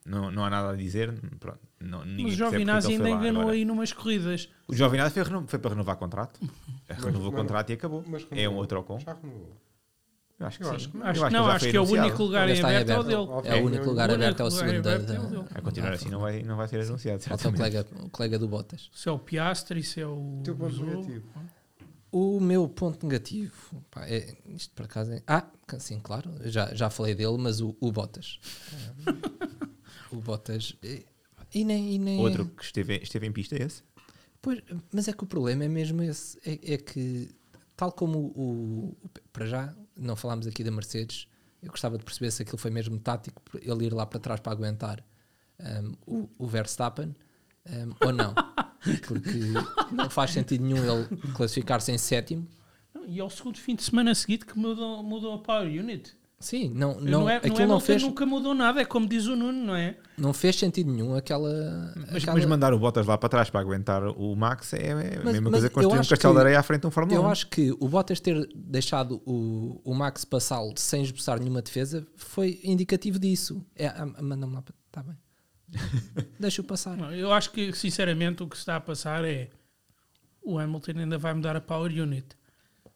[0.05, 3.49] não, não há nada a dizer, pronto, não, ninguém Mas o Giovinazzi ele ainda enganou
[3.49, 4.49] aí numas corridas.
[4.69, 6.39] O Giovinazzi foi, foi para renovar contrato,
[6.89, 8.05] renovou o mas- contrato e acabou.
[8.07, 8.99] Mas é um outro Ocon?
[8.99, 9.57] Já renovou.
[10.37, 10.75] Eu acho que Eu sim.
[10.75, 11.07] acho que não.
[11.07, 12.07] Acho que não, acho que é o anunciado.
[12.09, 13.43] único lugar em aberto é o aberto.
[13.43, 13.49] dele.
[13.57, 15.45] É o único lugar O aberto, é o segundo é o dele.
[15.55, 17.23] A continuar assim não vai, não vai ser anunciado.
[17.23, 18.91] Falta o colega, o colega do Bottas.
[18.93, 20.41] Se é o Piastri, se é o.
[20.41, 20.87] O teu ponto Zou.
[20.87, 21.25] negativo.
[22.11, 23.53] O meu ponto negativo,
[23.91, 25.23] pá, é, isto por acaso é.
[25.27, 25.45] Ah,
[25.79, 28.39] sim, claro, já, já falei dele, mas o, o Bottas.
[30.17, 30.75] o Bottas.
[30.83, 31.03] é-
[31.55, 33.83] E nem, e nem Outro que esteve, esteve em pista é esse.
[34.43, 34.61] Pois,
[34.93, 37.31] mas é que o problema é mesmo esse: é, é que,
[37.77, 41.27] tal como o, o- Para já, não falámos aqui da Mercedes,
[41.63, 44.53] eu gostava de perceber se aquilo foi mesmo tático, ele ir lá para trás para
[44.53, 45.05] aguentar
[46.07, 47.15] um, o, o Verstappen
[47.67, 48.35] um, ou não.
[49.09, 49.31] Porque
[49.93, 52.47] não faz sentido nenhum ele classificar-se em sétimo.
[52.93, 56.15] Não, E é o segundo fim de semana seguido que mudou, mudou a Power Unit.
[56.45, 59.09] Sim, não, Não, não, é, aquilo não, é não, fez, nunca mudou nada, é como
[59.09, 59.97] diz o Nuno, não é?
[60.19, 61.49] não fez sentido nenhum aquela.
[61.97, 64.91] Mas, aquela- mas mandar o Bottas lá para trás para aguentar o Max é, é
[64.93, 66.87] a Mas- mesma mas coisa que construir um castelo que- de areia à frente de
[66.87, 67.31] um Fórmula Eu 1.
[67.31, 72.61] acho que o Bottas ter deixado o, o Max passá-lo sem esboçar nenhuma defesa foi
[72.63, 73.65] indicativo disso.
[73.75, 74.75] É, ah, Manda-me lá para.
[74.87, 75.17] Está bem.
[76.39, 76.97] Deixa-o passar.
[76.97, 79.49] Não, Eu acho que, sinceramente, o que se está a passar é
[80.43, 82.27] o Hamilton ainda vai mudar a Power Unit.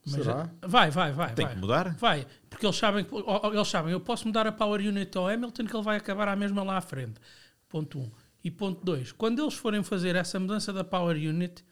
[0.07, 0.51] Mas- Será?
[0.63, 1.35] Vai, vai, vai.
[1.35, 1.55] Tem vai.
[1.55, 1.95] que mudar.
[1.97, 3.07] Vai, porque eles sabem,
[3.53, 6.37] eles sabem, eu posso mudar a Power Unit ao Hamilton que ele vai acabar à
[6.37, 7.21] mesma lá à frente.
[7.69, 8.03] Ponto 1.
[8.03, 8.11] Um.
[8.43, 9.13] E ponto 2.
[9.13, 11.63] Quando eles forem fazer essa mudança da Power Unit,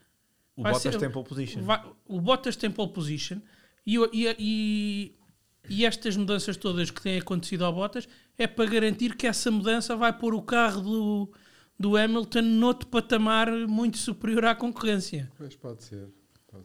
[0.57, 1.63] O Bottas ser- tem pole position.
[1.63, 3.39] vai- o Bottas tem pole position
[3.87, 5.15] e, e, e,
[5.71, 9.97] e estas mudanças todas que têm acontecido ao Bottas é para garantir que essa mudança
[9.97, 11.33] vai pôr o carro do,
[11.79, 15.31] do Hamilton noutro patamar muito superior à concorrência.
[15.39, 16.09] Pois pode ser.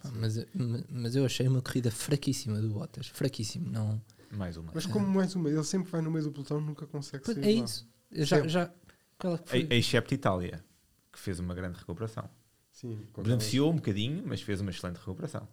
[0.01, 0.47] Ser.
[0.53, 3.07] Mas, mas eu achei uma corrida fraquíssima do Bottas.
[3.07, 3.69] Fraquíssimo.
[3.69, 4.01] Não,
[4.31, 4.71] Mais uma.
[4.73, 7.45] Mas como mais uma, ele sempre vai no meio do pelotão nunca consegue Pois, sair
[7.47, 7.87] é isso.
[8.11, 8.71] Já, já,
[9.17, 9.67] qual é que foi?
[9.69, 10.63] A- Excepto Itália,
[11.11, 12.29] que fez uma grande recuperação.
[12.71, 15.47] Sim, com Beneficiou um bocadinho, mas fez uma excelente recuperação.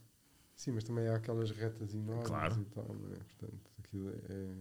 [0.54, 2.60] Sim, mas também há aquelas retas enormes Claro.
[2.60, 3.18] e tal, não é?
[3.18, 4.54] Portanto, aquilo é...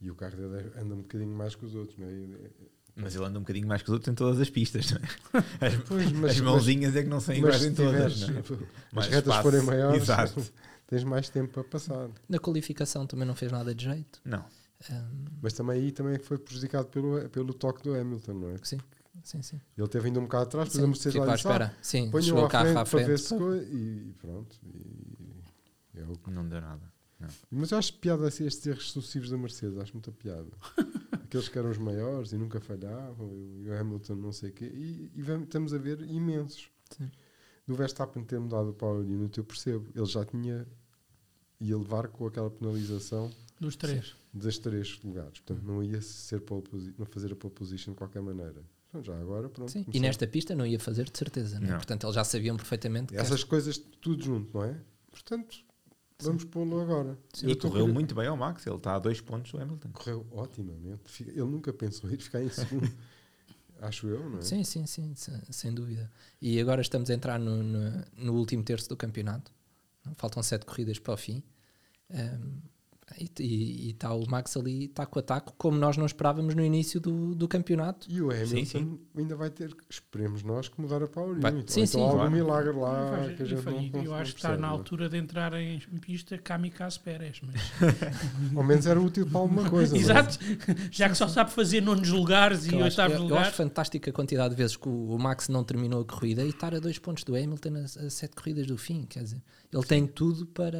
[0.00, 2.50] E o carro dele anda um bocadinho mais que os outros, não é?
[2.96, 4.90] E- Mas ele anda um bocadinho mais que os outros em todas as pistas.
[4.92, 5.38] Não é?
[5.66, 8.14] As, Pois, mas- as mãozinhas é que não são Mas iguais se em todas.
[8.14, 8.40] tiveres, não é?
[8.42, 9.42] as Mais retas espaço.
[9.42, 10.44] forem maiores, Exato.
[10.86, 12.08] tens mais tempo para passar.
[12.28, 14.20] Na qualificação também não fez nada de jeito.
[14.24, 14.44] Não.
[14.90, 18.56] Ahm, Mas também aí também foi prejudicado pelo, pelo toque do Hamilton, não é?
[18.64, 18.78] sim,
[19.22, 19.60] sim, sim.
[19.78, 21.76] Ele teve ainda um bocado atrás, depois Sim, a Mercedes ficou lá disse, ah, espera.
[21.80, 23.20] Sim, ponham chegou à o carro frente à para ver frente.
[23.22, 24.56] se e pronto.
[24.64, 26.91] E, é o que- Não deu nada.
[27.22, 27.28] Não.
[27.60, 30.50] Mas eu acho piada assim, estes erros sucessivos da Mercedes, acho muita piada.
[31.24, 33.30] Aqueles que eram os maiores e nunca falhavam,
[33.62, 36.68] e o Hamilton não sei o quê, e, e vamos- estamos a ver imensos.
[36.90, 37.10] Sim.
[37.66, 40.66] Do Verstappen ter mudado o Power Unit, eu percebo, ele já tinha,
[41.60, 43.30] ia levar com aquela penalização
[43.60, 44.14] Dos três.
[44.34, 46.64] das três lugares, portanto não ia ser pole
[46.98, 48.62] não fazer a pole position de qualquer maneira.
[48.88, 49.70] Então já agora, pronto.
[49.72, 51.58] Sim, E nesta pista não ia fazer de certeza.
[51.58, 51.70] Não é?
[51.70, 51.76] Não.
[51.78, 54.78] Portanto, eles já sabiam perfeitamente que Essas coisas tudo junto, não é?
[55.10, 55.64] Portanto,
[56.24, 57.18] vamos pô-lo agora.
[57.32, 57.48] Sim.
[57.48, 58.66] E correu muito bem ao Max.
[58.66, 59.88] Ele está a dois pontos do Hamilton.
[59.92, 61.22] Correu otimamente.
[61.22, 62.90] Ele nunca pensou em ficar em segundo.
[63.80, 64.42] Acho eu, não é?
[64.42, 66.10] Sim, sim, sim, sem, sem dúvida.
[66.40, 69.50] E agora estamos a entrar no, no, no último terço do campeonato.
[70.14, 71.42] Faltam sete corridas para o fim.
[72.08, 72.60] Um,
[73.38, 77.34] e está o Max ali taco a taco, como nós não esperávamos no início do,
[77.34, 78.06] do campeonato.
[78.10, 78.98] E o Hamilton sim.
[79.16, 81.72] ainda vai ter, esperemos nós, que mudar a Power Vai- Unit.
[81.72, 81.98] sim, Ou sim.
[82.00, 84.32] então algum milagre E lá faz- que a e gente não, e não eu acho
[84.32, 84.70] que está na é?
[84.70, 87.40] altura de entrar em pista Kamikaze Pérez.
[87.42, 87.60] Mas...
[88.56, 89.96] Ao menos era útil para alguma coisa.
[89.96, 90.00] é?
[90.00, 90.38] Exato,
[90.90, 93.48] já que só sabe fazer nonos lugares Que e eu, oitavos eu- eu lugares.
[93.48, 96.48] acho fantástica a quantidade de vezes que o, o Max não terminou a corrida e
[96.48, 99.04] estar a dois pontos do Hamilton a, a sete corridas do fim.
[99.04, 100.78] Quer dizer, ele tem tudo para,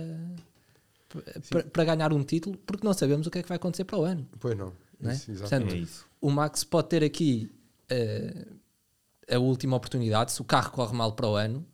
[1.73, 4.05] para, ganhar um título, porque não sabemos o que é que vai acontecer para o
[4.05, 4.27] ano.
[4.41, 4.73] Pois não.
[5.01, 5.15] Não é?
[5.15, 5.75] Isso, Portanto, exatamente.
[5.75, 6.07] É isso.
[6.21, 7.51] o Max pode ter aqui
[7.89, 8.47] eh,
[9.31, 11.67] a última oportunidade, se o carro corre mal para o ano,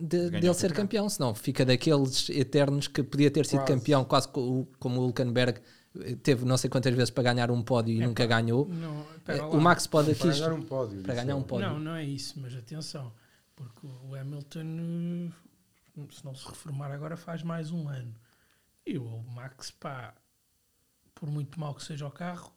[0.00, 1.08] de, ganhar dele ser campeão.
[1.08, 3.72] Senão fica daqueles eternos que podia ter sido Quase.
[3.74, 5.60] campeão, quase co- como o Hulkenberg
[6.00, 8.66] eh, teve não sei quantas vezes para ganhar um pódio e nunca ganhou.
[8.68, 10.20] Não, Eh, o Max pode aqui.
[10.22, 11.02] Para ganhar um pódio.
[11.02, 11.68] para ganhar um pódio.
[11.68, 13.12] Não, não é isso, mas atenção,
[13.54, 15.30] porque o Hamilton,
[16.10, 18.12] se não se reformar agora, faz mais um ano.
[18.86, 20.14] E o Max, pá,
[21.14, 22.52] por muito mal que seja o carro,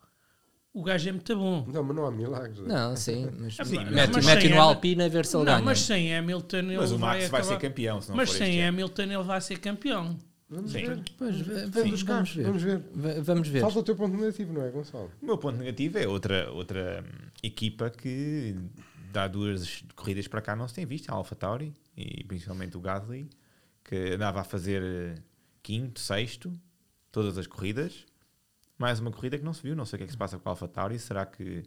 [0.74, 1.66] o gajo é muito bom.
[1.68, 2.60] Não, mas não há milagres.
[2.60, 2.64] é?
[2.64, 5.62] Não, sim, mas Sim, mete, mas mete sem no Alpine a ver se ele ganha.
[5.62, 7.56] mas sem Hamilton ele Mas o vai Max vai acabar...
[7.60, 8.02] ser campeão.
[8.02, 8.66] Se não Mas for sem.
[8.66, 10.18] Hamilton ele vai ser campeão.
[10.50, 10.86] Vamos Sim.
[10.86, 11.04] ver.
[11.18, 12.44] Pois, v- Vamos, vamos, ver.
[12.44, 12.78] Vamos ver.
[12.94, 13.62] Va- Vamos ver.
[13.62, 15.12] Falta o teu ponto negativo, não é, Gonçalo?
[15.22, 18.56] O meu ponto negativo é outra, outra hum, equipa que
[19.14, 22.82] há duas corridas para cá não se tem visto, a Alpha Tauri e principalmente o
[22.82, 23.28] Gasly,
[23.84, 25.24] que andava a fazer
[25.66, 26.54] quinto, sexto,
[27.12, 28.06] todas as corridas.
[28.78, 30.38] Mais uma corrida que não se viu, não sei o que é que se passa
[30.38, 31.00] com a Alpha Tauri.
[31.00, 31.64] Será que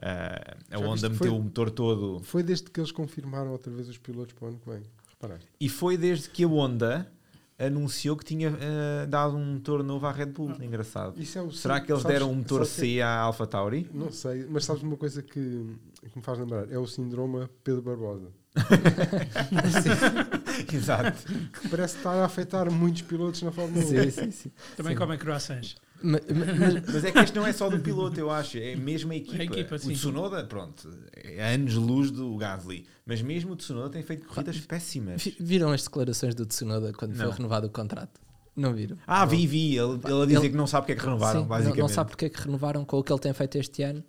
[0.00, 2.20] eh, a Honda viste, foi- meteu o motor todo?
[2.22, 4.82] Foi desde que eles confirmaram outra vez os pilotos para o ano que vem.
[5.10, 5.48] Reparaste?
[5.60, 7.10] E foi desde que a Honda
[7.58, 10.50] anunciou que tinha eh, dado um motor novo à Red Bull.
[10.62, 11.20] Engraçado.
[11.20, 13.88] Isso é o Será que eles sabes- deram um motor C à Alpha Tauri?
[13.94, 16.70] Não sei, mas sabes uma coisa que, que me faz lembrar?
[16.70, 18.28] É o síndrome Pedro Barbosa.
[20.76, 21.22] Exato.
[21.60, 23.88] Que parece estar a afetar muitos pilotos na Fórmula 1.
[23.88, 24.52] Sim, sim, sim.
[24.76, 24.98] Também Sim.
[24.98, 25.76] comem croissants.
[26.02, 28.58] Ma- ma- mas- Mas é que este não é só do piloto, eu acho.
[28.58, 29.40] É mesmo a equipa.
[29.42, 29.78] A equipa, o.
[29.78, 32.86] Tsunoda, pronto, é anos-luz do Gasly.
[33.06, 35.22] Mas mesmo o Tsunoda tem feito corridas péssimas.
[35.22, 37.26] vi- viram as declarações do Tsunoda quando Não.
[37.26, 38.20] foi renovado o contrato?
[38.56, 38.98] Não viram?
[39.06, 39.78] Ah, vi, vi.
[39.78, 41.80] Ele, ele a dizer Ele- que não sabe porque é que renovaram, Sim, não- basicamente.
[41.80, 44.02] Não, sabe porque é que renovaram com o que ele tem feito este ano.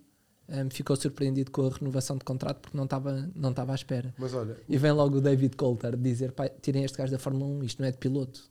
[0.46, 4.14] Um, ficou surpreendido com a renovação de contrato porque não estava não estava à espera.
[4.18, 7.46] Mas olha, E vem logo o David Coulter dizer: "Pá, tirem este gajo da Fórmula
[7.46, 8.42] 1, isto não é de piloto.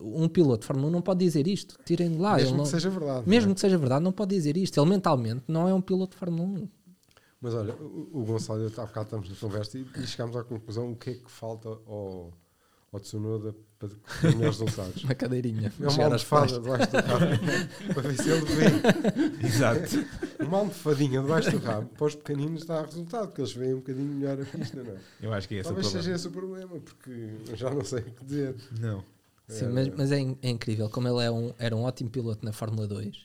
[0.00, 2.34] Um piloto de Fórmula 1 não pode dizer isto, tirem de lá.
[2.34, 3.28] mesmo ele não- que seja verdade.
[3.28, 3.54] mesmo não é?
[3.54, 4.80] que seja verdade, não pode dizer isto.
[4.80, 6.68] Ele mentalmente não é um piloto de Fórmula 1.
[7.40, 10.42] Mas olha, o, o Gonçalo, eu, há bocado estamos na conversa e, e chegámos à
[10.42, 12.32] conclusão o que é que falta ao,
[12.92, 15.04] ao Tsunoda para ter melhores resultados.
[15.04, 15.72] Uma cadeirinha.
[15.80, 17.26] É uma almofada debaixo do rabo
[17.94, 19.46] para ver se ele vê.
[19.46, 20.04] Exato.
[20.46, 24.06] Uma almofadinha debaixo do rabo para os pequeninos dá resultado, porque eles veem um bocadinho
[24.12, 24.98] melhor a pista, não é?
[25.20, 26.02] Eu acho que é esse o Talvez problema.
[26.04, 28.54] seja esse o problema, porque eu já não sei o que dizer.
[28.80, 29.02] Não.
[29.48, 32.10] Sim, É, mas, mas é, in- é incrível como ele é um, era um ótimo
[32.10, 33.16] piloto na Fórmula 2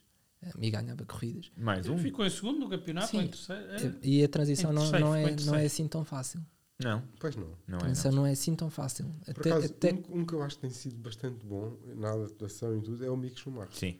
[0.55, 1.51] um, e ganhava corridas.
[1.57, 1.97] Mais um?
[1.97, 3.27] Ficou em segundo no campeonato, Sim.
[3.27, 3.63] terceiro.
[3.73, 4.07] É.
[4.07, 6.39] E a transição não, não, é, não é assim tão fácil.
[6.83, 7.47] Não, Pois não.
[7.67, 7.83] não A é.
[7.85, 8.17] transição Não.
[8.21, 9.05] não é assim tão fácil.
[9.25, 12.11] Por Até, acaso, até- um, um que eu acho que tem sido bastante bom na
[12.11, 13.75] adaptação e tudo é o Mick Schumacher.
[13.77, 13.99] Sim.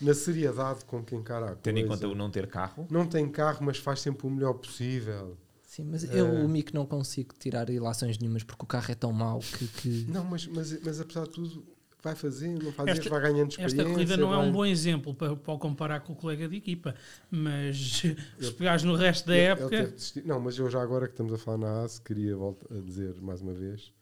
[0.00, 2.02] Na seriedade com que encara a Tendo em coisa.
[2.02, 2.86] conta o não ter carro.
[2.90, 5.36] Não tem carro, mas faz sempre o melhor possível.
[5.66, 6.20] Sim, mas É.
[6.20, 9.66] eu, o Mick, não consigo tirar ilações nenhumas porque o carro é tão mau que.
[9.68, 11.64] que- Não, mas, mas, mas apesar de tudo,
[12.02, 13.80] vai fazendo, vai fazer, Esta- vai ganhando experiência.
[13.80, 16.46] Esta corrida não é vai- um bom exemplo para, para o comparar com o colega
[16.48, 16.94] de equipa,
[17.30, 18.02] mas
[18.38, 20.24] se pegares no resto da ele época, desistir.
[20.24, 23.20] Não, mas eu já agora que estamos a falar na AS, queria voltar a dizer
[23.20, 23.92] mais uma vez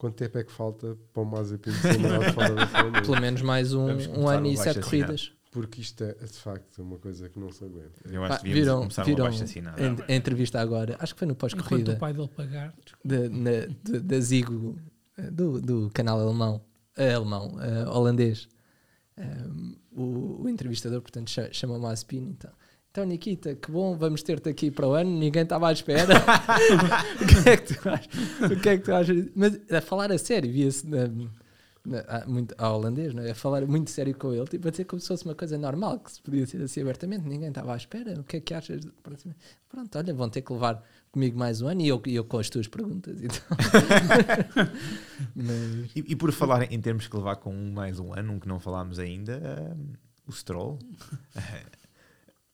[0.00, 3.02] quanto tempo é que falta para o Mazepin ser mandado fora da Fórmula 1?
[3.02, 3.86] Pelo menos mais um,
[4.18, 5.32] um ano e sete corridas.
[5.52, 8.00] Porque isto é, de facto, uma coisa que não se aguenta.
[8.08, 9.82] Eu acho que devíamos viram começar viram uma baixa assinada.
[10.08, 13.28] a, a entrevista agora, acho que foi no enquanto pós-corrida o pai dele pagar, da,
[13.28, 14.78] na- da- da Zigo,
[15.32, 16.64] do, do canal alemão,
[16.96, 18.48] alemão eh, holandês.
[19.18, 22.28] Um, o, o entrevistador, portanto, cha- chama o Mazepin.
[22.30, 22.50] Então,
[22.90, 25.10] então, Nikita, que bom, vamos ter-te aqui para o ano.
[25.10, 26.12] Ninguém estava à espera.
[27.22, 28.50] o, que é que tu achas?
[28.50, 29.26] o que é que tu achas?
[29.34, 31.08] Mas a falar a sério, via-se na,
[31.86, 33.30] na- a- muito, ao holandês, não é?
[33.30, 36.00] a falar muito sério com ele, tipo, a dizer como se fosse uma coisa normal,
[36.00, 37.28] que se podia ser assim abertamente.
[37.28, 38.18] Ninguém estava à espera.
[38.18, 38.80] O que é que achas?
[39.68, 42.50] Pronto, olha, vão ter que levar comigo mais um ano e eu, eu com as
[42.50, 43.16] tuas perguntas.
[43.22, 43.40] Então.
[45.34, 48.40] Mas, E, e por falar em termos que levar com um mais um ano, um
[48.40, 49.92] que não falámos ainda, hum,
[50.26, 50.78] o Stroll,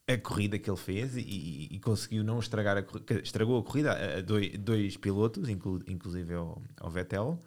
[0.09, 3.93] a corrida que ele fez e, e conseguiu não estragar a corrida, estragou a corrida
[3.93, 7.41] a, a dois, dois pilotos, inclu, inclusive ao, ao Vettel.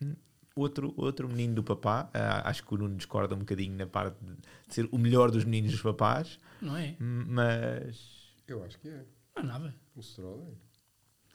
[0.00, 0.16] Hum,
[0.54, 4.16] outro, outro menino do papá, ah, acho que o Nuno discorda um bocadinho na parte
[4.24, 6.96] de, de ser o melhor dos meninos dos papás, não é?
[6.98, 9.04] mas Eu acho que é.
[9.36, 9.74] Não é nada.
[9.94, 10.69] O Stroll é.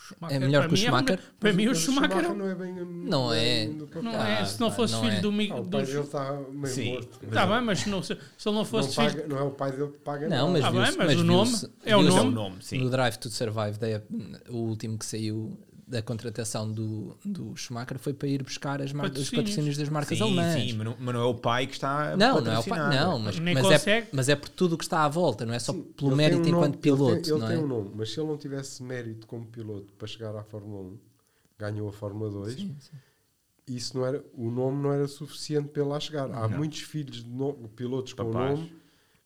[0.08, 1.20] Schumacher, É melhor para que o mim é Schumacher?
[1.40, 2.74] Para mim, o Mas Schumacher é não é bem.
[2.74, 3.66] Não é.
[4.02, 4.46] não Ah, é.
[4.46, 5.20] Se não fosse não filho é.
[5.22, 5.58] do Ah, amigo.
[5.60, 6.92] o pai dele está meio Sim.
[6.94, 7.20] morto.
[7.26, 9.22] Está bem, mas se, não, se se ele não fosse não, filho.
[9.24, 11.24] paga- não é o pai dele que paga Não, mas Tá bem, mas mas o
[11.24, 11.52] nome
[11.86, 12.56] é o é nome.
[12.74, 14.02] No Drive to Survive, da-
[14.50, 19.06] o último que saiu da contratação do, do Schumacher foi para ir buscar as mar-
[19.12, 19.78] os Patrocínios.
[19.78, 20.54] das marcas sim, alemãs.
[20.54, 22.64] sim, mas não, mas não é o pai que está a Não, não é o
[22.64, 24.08] pai, não, mas, Nem mas, consegue.
[24.08, 26.16] é, mas é por tudo o que está à volta, não é só Sim, pelo
[26.16, 27.60] mérito tem um enquanto nome- piloto, Ele tem, ele não tem é?
[27.60, 30.98] um nome, mas se ele não tivesse mérito como piloto para chegar à Fórmula 1,
[31.60, 32.98] ganhou a Fórmula 2, Sim, sim.
[33.76, 36.32] isso não era, o nome não era suficiente para ele lá chegar.
[36.32, 36.58] Há Não.
[36.58, 38.58] muitos filhos de no- pilotos com Papás.
[38.58, 38.74] nome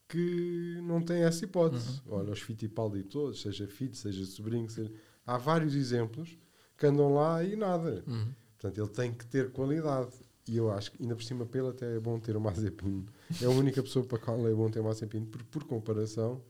[0.10, 2.02] que não têm essa hipótese.
[2.08, 2.17] Uhum.
[2.17, 4.91] Olha, os Fittipaldi todos, seja filho, seja sobrinho, seja...
[5.26, 6.36] há vários exemplos
[6.80, 8.04] que andam lá e nada.
[8.08, 8.32] Uhum.
[8.58, 10.12] Portanto, ele tem que ter qualidade.
[10.48, 13.06] E eu acho que, ainda por cima, ele até é bom ter o Mazepin.
[13.42, 16.42] É a única pessoa para qual é bom ter o Mazepin, porque, por comparação,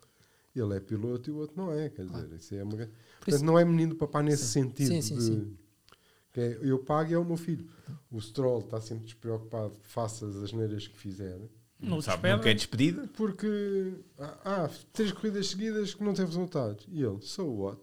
[0.55, 1.89] ele é piloto e o outro não é.
[1.89, 2.71] Quer dizer, isso é uma...
[2.71, 4.63] Por Portanto, isso- não é menino do papá nesse Sim.
[4.63, 4.87] sentido.
[4.87, 5.57] Sim, sim, de, sim.
[6.31, 7.67] Que é, eu pago e é o meu filho.
[8.09, 11.37] O Stroll está sempre despreocupado, faça as asneiras que fizer.
[11.81, 12.35] Não Sabe, despede.
[12.35, 13.09] nunca é despedida.
[13.15, 16.85] Porque, ah, três corridas seguidas que não teve resultados.
[16.91, 17.79] E ele, so what?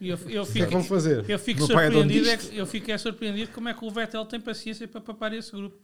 [0.00, 1.30] Eu, eu O que é que fico, vão fazer?
[1.30, 2.28] eu fico é dono surpreendido.
[2.28, 5.32] É que, eu fico é surpreendido como é que o Vettel tem paciência para papar
[5.32, 5.78] esse grupo.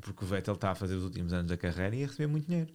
[0.00, 2.46] Porque o Vettel está a fazer os últimos anos da carreira e a receber muito
[2.46, 2.72] dinheiro.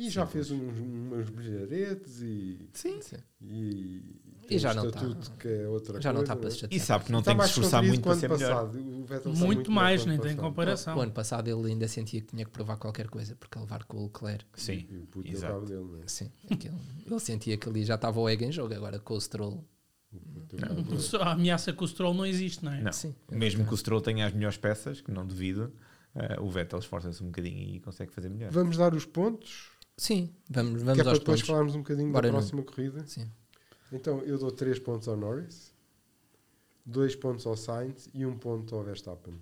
[0.00, 3.00] E já fez uns, uns brilharetes e, Sim.
[3.02, 3.16] Sim.
[3.42, 4.02] e,
[4.48, 4.98] E já um não tá.
[5.00, 6.50] estatuto que é outra Já não está para é?
[6.50, 6.80] se E chatear.
[6.86, 8.78] sabe que não Está tem que se esforçar muito para ser passado.
[8.78, 10.96] O Vettel está Muito mais, nem tem comparação.
[10.96, 13.98] O ano passado ele ainda sentia que tinha que provar qualquer coisa, porque levar com
[13.98, 14.44] o Leclerc.
[14.54, 15.66] Sim, E o puto exato.
[15.66, 16.06] dele, não é?
[16.06, 19.20] Sim, aquilo, ele sentia que ali já estava o egg em jogo, agora com o
[19.20, 19.62] Stroll.
[20.12, 20.98] O puto deu cabo dele.
[21.00, 22.80] Só A ameaça com o Stroll não existe, não é?
[22.80, 22.92] Não.
[22.92, 25.72] Sim, Mesmo que o Stroll tenha as melhores peças, que não duvido,
[26.14, 28.50] eh, o Vettel esforça-se um bocadinho e consegue fazer melhor.
[28.50, 29.68] Vamos dar os pontos,
[30.00, 31.46] Sim, vamos, que vamos é para depois pontos.
[31.46, 33.06] falarmos um bocadinho Bora, da próxima corrida.
[33.06, 33.30] Sim.
[33.92, 35.74] Então, eu dou 3 pontos ao Norris,
[36.86, 39.38] 2 pontos ao Sainz e 1 ponto ao Verstappen.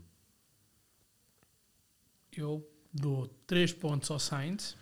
[2.36, 4.76] Eu dou 3 pontos ao Sainz,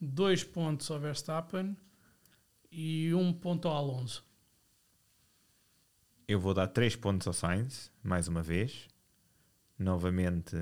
[0.00, 1.76] 2 pontos ao Verstappen
[2.68, 4.26] e 1 ponto ao Alonso.
[6.26, 8.88] Eu vou dar 3 pontos ao Sainz, mais uma vez.
[9.78, 10.56] Novamente,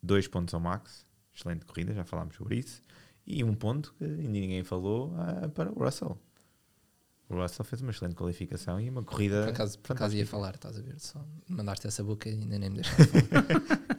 [0.00, 1.04] 2 pontos ao Max.
[1.34, 2.80] Excelente corrida, já falámos sobre isso.
[3.32, 6.18] E um ponto que ainda ninguém falou ah, para o Russell.
[7.28, 9.44] O Russell fez uma excelente qualificação e uma corrida.
[9.44, 10.98] Por acaso, por acaso ia falar, estás a ver?
[10.98, 13.46] Só mandaste essa boca e ainda nem me deixaste falar.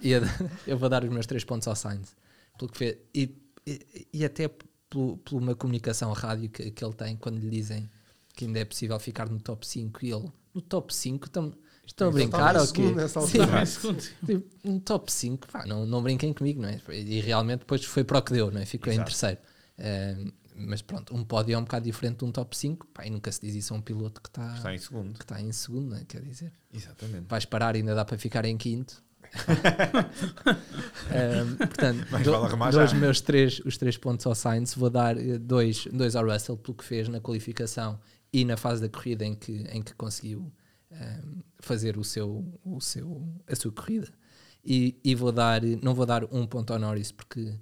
[0.68, 2.14] Eu vou dar os meus 3 pontos ao Sainz.
[2.58, 3.34] Pelo que fez, e,
[3.66, 4.50] e, e até
[4.90, 7.90] pelo, por uma comunicação rádio que, que ele tem quando lhe dizem
[8.34, 11.54] que ainda é possível ficar no top 5 e ele no top 5 estão,
[11.86, 12.82] estão a Ele brincar em ou quê?
[12.82, 14.26] Em.
[14.26, 16.80] Tipo, no top 5, pá, não, não brinquem comigo, não é?
[16.90, 18.66] E realmente depois foi para o que deu, não é?
[18.66, 19.10] Ficou em Exato.
[19.10, 19.38] terceiro.
[19.78, 20.18] Eh,
[20.56, 23.32] mas pronto, um pódio é um bocado diferente de um top 5, pá, e nunca
[23.32, 25.14] se diz isso a um piloto que está, Está em segundo.
[25.18, 26.06] que está em segundo, não é?
[26.06, 27.26] Quer dizer, Exatamente.
[27.28, 29.02] vais parar e ainda dá para ficar em quinto.
[31.12, 34.90] Eh, portanto, Mais do, vale dou os meus três, os três pontos ao Sainz, vou
[34.90, 38.00] dar eh, dois, dois ao Russell pelo que fez na qualificação
[38.32, 40.52] e na fase da corrida em que, em que conseguiu
[40.92, 41.22] eh,
[41.60, 44.08] fazer o seu, o seu, a sua corrida.
[44.64, 47.54] E, e vou dar, não vou dar um ponto ao Norris porque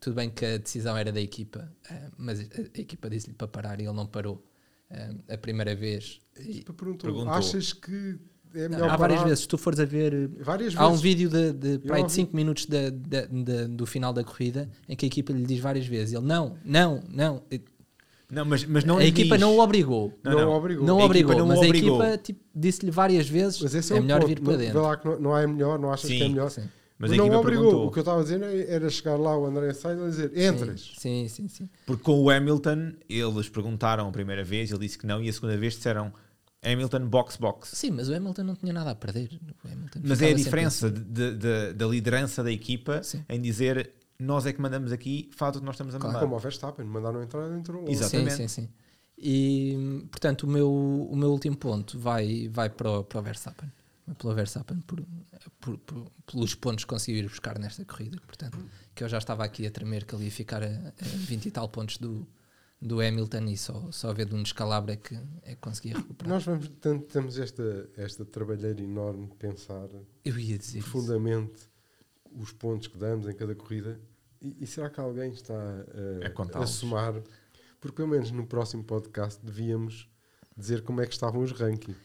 [0.00, 3.48] tudo bem que a decisão era da equipa, eh, mas a, a equipa disse-lhe para
[3.48, 4.42] parar e ele não parou
[4.90, 6.20] eh, a primeira vez.
[6.36, 7.32] A equipa perguntou, Perguntou.
[7.34, 8.18] achas que
[8.54, 9.28] é não, há várias parar?
[9.28, 11.02] vezes, se tu fores a ver, Várias há um vezes.
[11.02, 12.08] vídeo de, de, de ouvi.
[12.10, 12.88] 5 minutos da-
[13.68, 17.02] do final da corrida em que a equipa lhe diz várias vezes: ele não, não,
[17.08, 17.42] não.
[18.30, 19.40] Não, mas, mas não a equipa diz.
[19.40, 20.12] não o obrigou.
[20.24, 20.52] Não, Não, não.
[20.52, 20.84] obrigou.
[20.84, 22.00] Não A obrigou, não mas obrigou.
[22.02, 24.28] a equipa tipo, disse-lhe várias vezes: Mas esse é, é, o melhor ponto.
[24.28, 24.82] vir para vê dentro.
[24.82, 26.18] lá que não, não é melhor, não achas Sim.
[26.18, 26.50] que é melhor.
[26.50, 26.68] Sim.
[26.98, 27.44] Mas a não obrigou.
[27.44, 27.86] perguntou.
[27.86, 30.92] O que eu estava a dizer era chegar lá o André Sainz a dizer, entras.
[30.98, 31.68] Sim, sim, sim.
[31.84, 35.32] Porque com o Hamilton, eles perguntaram a primeira vez, ele disse que não, e a
[35.32, 36.10] segunda vez disseram
[36.64, 37.76] Hamilton box box.
[37.76, 39.28] Sim, mas o Hamilton não tinha nada a perder.
[40.02, 43.22] Mas é a diferença de- de- da liderança da equipa Sim.
[43.28, 46.12] em dizer nós é que mandamos aqui, faz o que nós estamos a Claro.
[46.14, 46.26] mandar.
[46.26, 47.88] Como o Verstappen, mandaram entrar, entrou.
[47.88, 48.10] Exato.
[48.10, 48.36] Sim, Exatamente.
[48.36, 48.68] sim, sim.
[49.18, 53.70] E portanto, o meu, o meu último ponto vai, vai para, o, para o Verstappen.
[54.18, 55.02] Pelo Verstappen, por,
[55.60, 58.20] por- por- pelos pontos que consegui ir buscar nesta corrida.
[58.24, 58.56] Portanto,
[58.94, 61.50] que eu já estava aqui a tremer que ele ia ficar a, a 20 e
[61.50, 62.24] tal pontos do,
[62.80, 66.32] do Hamilton e só, só ver de um descalabro é que, é que conseguia recuperar.
[66.34, 69.88] Nós vamos, tanto, temos esta, esta trabalheira enorme de pensar
[70.24, 70.90] eu ia dizer isso.
[72.36, 73.98] Os pontos que damos em cada corrida.
[74.40, 76.70] E, e será que alguém está A a, a, contá-los.
[76.70, 77.14] somar?
[77.80, 80.08] Porque pelo menos no próximo podcast devíamos
[80.56, 81.98] dizer como é que estavam os rankings.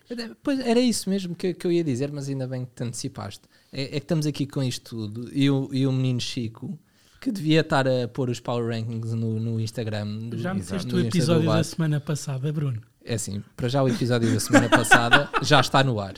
[0.43, 3.43] Pois era isso mesmo que, que eu ia dizer, mas ainda bem que te antecipaste.
[3.71, 6.77] É, é que estamos aqui com isto tudo e o, e o menino Chico,
[7.21, 10.29] que devia estar a pôr os Power Rankings no, no Instagram.
[10.29, 12.81] do- Já me no o episódio da semana passada, Bruno.
[13.03, 16.13] É assim, para já o episódio da semana passada já está no ar.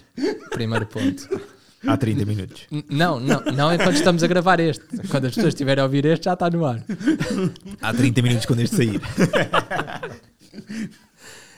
[0.51, 1.27] Primeiro ponto.
[1.85, 2.67] Há 30 minutos.
[2.89, 4.85] Não, não, não enquanto estamos a gravar este.
[5.09, 6.83] Quando as pessoas estiverem a ouvir este, já está no ar.
[7.81, 9.01] Há 30 minutos quando este sair.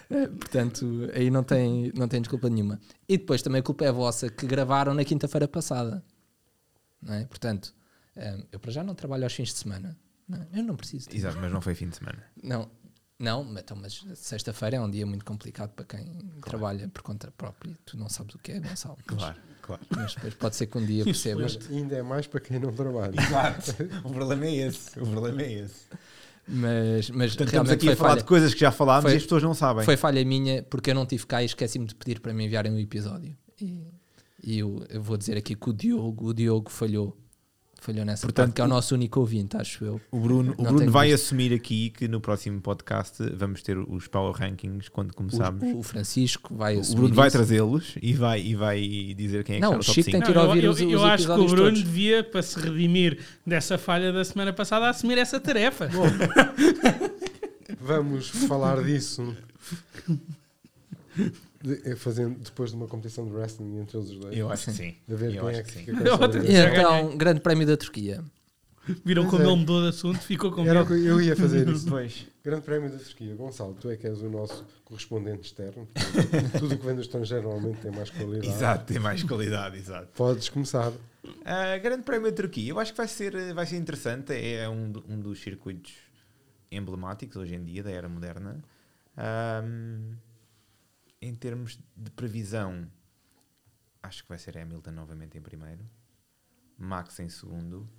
[0.09, 2.79] Eh, Portanto, aí não tem, não tem desculpa nenhuma.
[3.09, 6.03] E depois também a culpa é vossa que gravaram na quinta-feira passada.
[7.09, 7.25] É?
[7.25, 7.73] Portanto,
[8.15, 9.97] eh, eu para já não trabalho aos fins de semana.
[10.29, 11.09] Não, eu não preciso.
[11.09, 12.23] de- Exato, mas não foi fim de semana.
[12.43, 12.69] Não,
[13.19, 16.05] não, mas, então, mas sexta-feira é um dia muito complicado para quem
[16.43, 17.75] trabalha por conta própria.
[17.85, 18.97] Tu não sabes o que é, Gonçalo.
[19.07, 19.81] Claro, claro.
[19.95, 21.57] Mas depois pode ser que um dia percebas.
[21.57, 23.13] Mas ainda é mais para quem não trabalha.
[23.19, 23.75] Exato.
[24.03, 24.99] O problema é esse.
[24.99, 25.85] O problema é esse.
[26.47, 29.13] Mas, mas Portanto, estamos aqui foi a falar falha, de coisas que já falámos Foi-
[29.13, 29.83] e as pessoas não sabem.
[29.83, 32.71] foi falha minha porque eu não tive cá e esqueci-me de pedir para me enviarem
[32.71, 33.35] o episódio.
[33.59, 33.81] E,
[34.43, 37.17] e eu, eu vou dizer aqui que o Diogo, o Diogo falhou.
[37.85, 40.01] Falhou nessa Portanto, parte, que é o nosso único ouvinte, acho eu.
[40.09, 41.23] O Bruno, o Bruno vai visto.
[41.25, 45.61] assumir aqui que no próximo podcast vamos ter os Power Rankings quando começarmos.
[45.63, 48.81] O, o Francisco vai O, Bruno vai trazê-los e vai, e vai
[49.15, 50.25] dizer quem é que Não, está no o top Chico tem 5.
[50.25, 51.83] que ir Não, ouvir eu, os- eu os acho que o Bruno todos.
[51.83, 55.87] devia, para se redimir dessa falha da semana passada, assumir essa tarefa.
[57.79, 59.35] Vamos falar disso
[61.67, 64.37] de- eh, fazendo, depois de uma competição de wrestling entre eles os dois.
[64.37, 64.95] Eu acho que sim.
[65.09, 66.49] A ver Eu quem acho é que que vez.
[66.49, 67.17] E então.
[67.17, 68.23] Grande Prémio da Turquia.
[69.03, 69.47] Viram Pois como é.
[69.51, 71.87] ele mudou de assunto, ficou com Era que eu ia fazer isso.
[71.89, 72.27] Pois.
[72.43, 73.33] Grande Prémio da Turquia.
[73.35, 75.87] Gonçalo, tu é que és o nosso correspondente externo.
[76.59, 78.47] Tudo o que vem do estrangeiro normalmente tem mais qualidade.
[78.47, 80.09] Exato, tem mais qualidade, exato.
[80.15, 80.89] Podes começar.
[80.91, 84.31] Uh, grande Prémio da Turquia, eu acho que vai ser, vai ser interessante.
[84.33, 85.91] É um, do- um dos circuitos
[86.71, 88.63] emblemáticos hoje em dia da era moderna.
[89.17, 90.11] Um,
[91.21, 92.89] em termos de previsão,
[94.01, 95.83] acho que vai ser Hamilton novamente em primeiro,
[96.77, 97.89] Max em segundo.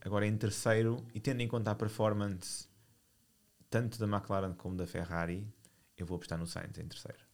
[0.00, 2.66] Agora em terceiro, e tendo em conta a performance
[3.70, 5.46] tanto da McLaren como da Ferrari,
[5.96, 7.32] eu vou apostar no Sainz em terceiro.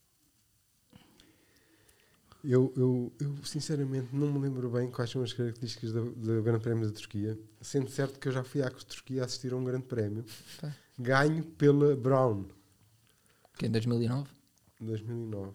[2.41, 6.63] Eu, eu, eu, sinceramente não me lembro bem quais são as características do, do Grande
[6.63, 9.85] Prémio da Turquia, sendo certo que eu já fui à Turquia assistir a um Grande
[9.85, 10.23] Prémio.
[10.61, 10.73] Tá.
[10.97, 12.45] Ganho pela Brown,
[13.57, 14.29] Que em 2009?
[14.79, 15.51] Em 2009.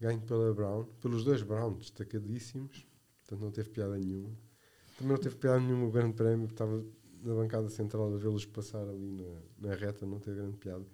[0.00, 2.84] Ganho pela Brown, pelos dois Brown destacadíssimos,
[3.20, 4.30] portanto não teve piada nenhuma.
[4.98, 6.84] Também não teve piada nenhuma o Grande Prémio, estava
[7.22, 10.84] na bancada central a vê-los passar ali na, na reta, não teve grande piada.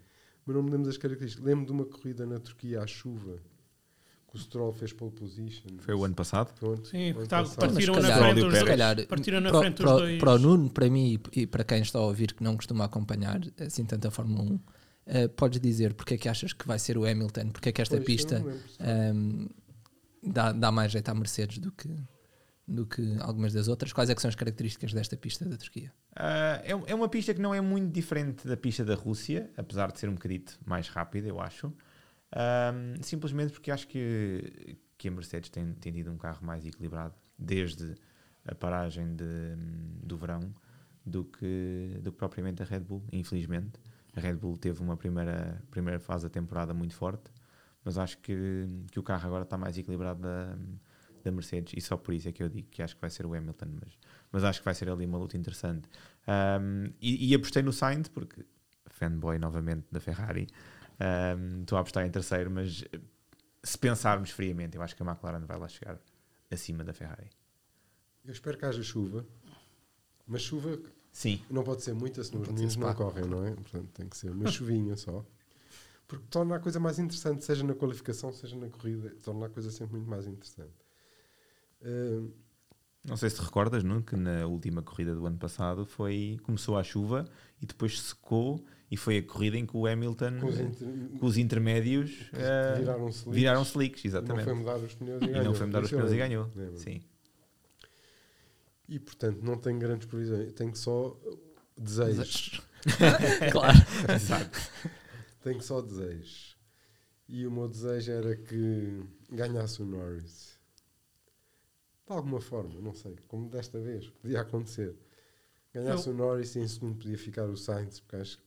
[0.47, 1.45] Mas não me lembro das características.
[1.45, 3.39] Lembro de uma corrida na Turquia à chuva,
[4.29, 5.71] que o Stroll fez pole position.
[5.81, 6.53] Foi o ano passado?
[6.57, 7.59] Foi o Sim, ano porque tá- passado.
[7.73, 8.65] partiram Mas na calhar- frente os dois.
[8.65, 10.19] calhar, Partiram na para, frente os para- dois.
[10.21, 12.85] para o Nuno, para mim e- e para quem está a ouvir que não costuma
[12.85, 14.61] acompanhar assim tanta Fórmula 1,
[15.11, 17.51] eh, podes dizer porque é que achas que vai ser o Hamilton?
[17.51, 18.61] Porque é que esta Pois, pista lembro.
[18.79, 19.47] ehm,
[20.23, 21.89] dá, dá mais jeito à Mercedes do que,
[22.67, 23.93] do que algumas das outras?
[23.93, 25.93] Quais é que são as características desta pista da Turquia?
[26.15, 29.91] Ah, é, é uma pista que não é muito diferente da pista da Rússia, apesar
[29.93, 31.73] de ser um bocadito mais rápida, eu acho.
[32.33, 37.15] Ahm, simplesmente porque acho que, que a Mercedes tem, tem tido um carro mais equilibrado
[37.39, 37.95] desde
[38.47, 39.57] a paragem de-
[40.05, 40.41] do verão
[41.05, 43.73] do que, do que propriamente a Red Bull, infelizmente.
[44.21, 47.31] Red Bull teve uma primeira, primeira fase da temporada muito forte,
[47.85, 50.57] mas acho que, que o carro agora está mais equilibrado da,
[51.25, 53.27] da Mercedes e só por isso é que eu digo que acho que vai ser
[53.27, 53.99] o Hamilton, mas,
[54.31, 55.89] mas acho que vai ser ali uma luta interessante.
[56.29, 58.45] Um, e, e apostei no Sainz porque
[58.87, 60.47] fanboy novamente da Ferrari.
[61.01, 63.01] Um, Estou a apostar em terceiro, mas eh,
[63.63, 65.99] se pensarmos friamente, eu acho que a McLaren vai lá chegar
[66.51, 67.31] acima da Ferrari.
[68.25, 69.27] Eu espero que haja chuva,
[70.27, 70.79] mas chuva
[71.13, 73.51] Sim, não pode ser muita, senão os pode meninos não correm, não é?
[73.51, 75.25] Portanto, tem que ser uma chuvinha só.
[76.07, 79.71] Porque torna a coisa mais interessante, seja na qualificação, seja na corrida, torna a coisa
[79.71, 80.73] sempre muito mais interessante.
[81.83, 82.29] Ah,
[83.05, 86.77] não sei se te recordas, Nuno, que na última corrida do ano passado foi começou
[86.77, 87.25] a chuva
[87.63, 90.89] e depois secou e foi a corrida em que o Hamilton com os eh, inter-
[91.19, 94.45] com os intermédios eh, viraram slicks, viraram slicks, não exatamente.
[94.45, 95.45] foi mudar os pneus e, e ganhou.
[95.45, 96.51] não foi mudar os eu pneus e ganhou.
[96.55, 96.77] lembro.
[96.79, 97.01] Sim.
[98.91, 101.17] E portanto não tenho grandes previsões, tenho só
[101.79, 102.61] desejos.
[103.53, 103.79] claro.
[104.15, 104.59] Exato.
[105.43, 106.57] Tenho só desejos.
[107.29, 110.59] E o meu desejo era que ganhasse o Norris.
[112.07, 113.17] De alguma forma, não sei.
[113.29, 114.97] Como desta vez, podia acontecer.
[115.73, 118.43] Ganhasse o Norris e em segundo podia ficar o Sainz, porque acho que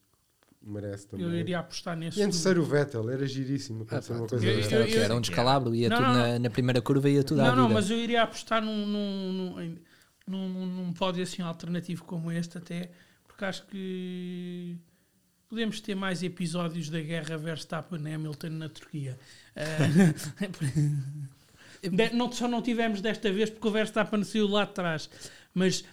[0.62, 1.26] merece também.
[1.26, 2.20] Eu iria apostar nesse.
[2.20, 5.22] E em terceiro o Vettel, era giríssimo Ah, pá, uma coisa eu- eu- era um
[5.22, 7.74] descalabro, ia Não, tudo não, na, na primeira curva ia tudo à Não, não, vida.
[7.80, 9.78] mas eu iria apostar num, num, num,
[10.28, 12.92] num, num- pódio assim alternativo como este, até
[13.28, 14.78] porque acho que
[15.50, 19.20] podemos ter mais episódios da guerra Verstappen-Hamilton na Turquia.
[19.56, 20.14] Ah,
[22.14, 25.10] não, só não tivemos desta vez porque o Verstappen saiu lá de trás,
[25.54, 25.84] mas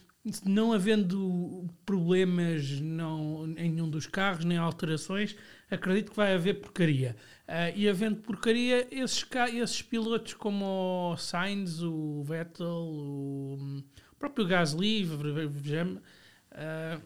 [0.44, 5.34] não havendo problemas não, em nenhum dos carros, nem alterações,
[5.70, 7.16] acredito que vai haver porcaria.
[7.48, 13.82] Ah, e havendo porcaria, esses, esses pilotos como o Sainz, o Vettel, o
[14.20, 16.00] próprio Gasly, ve- vejamos,
[16.52, 17.00] ah,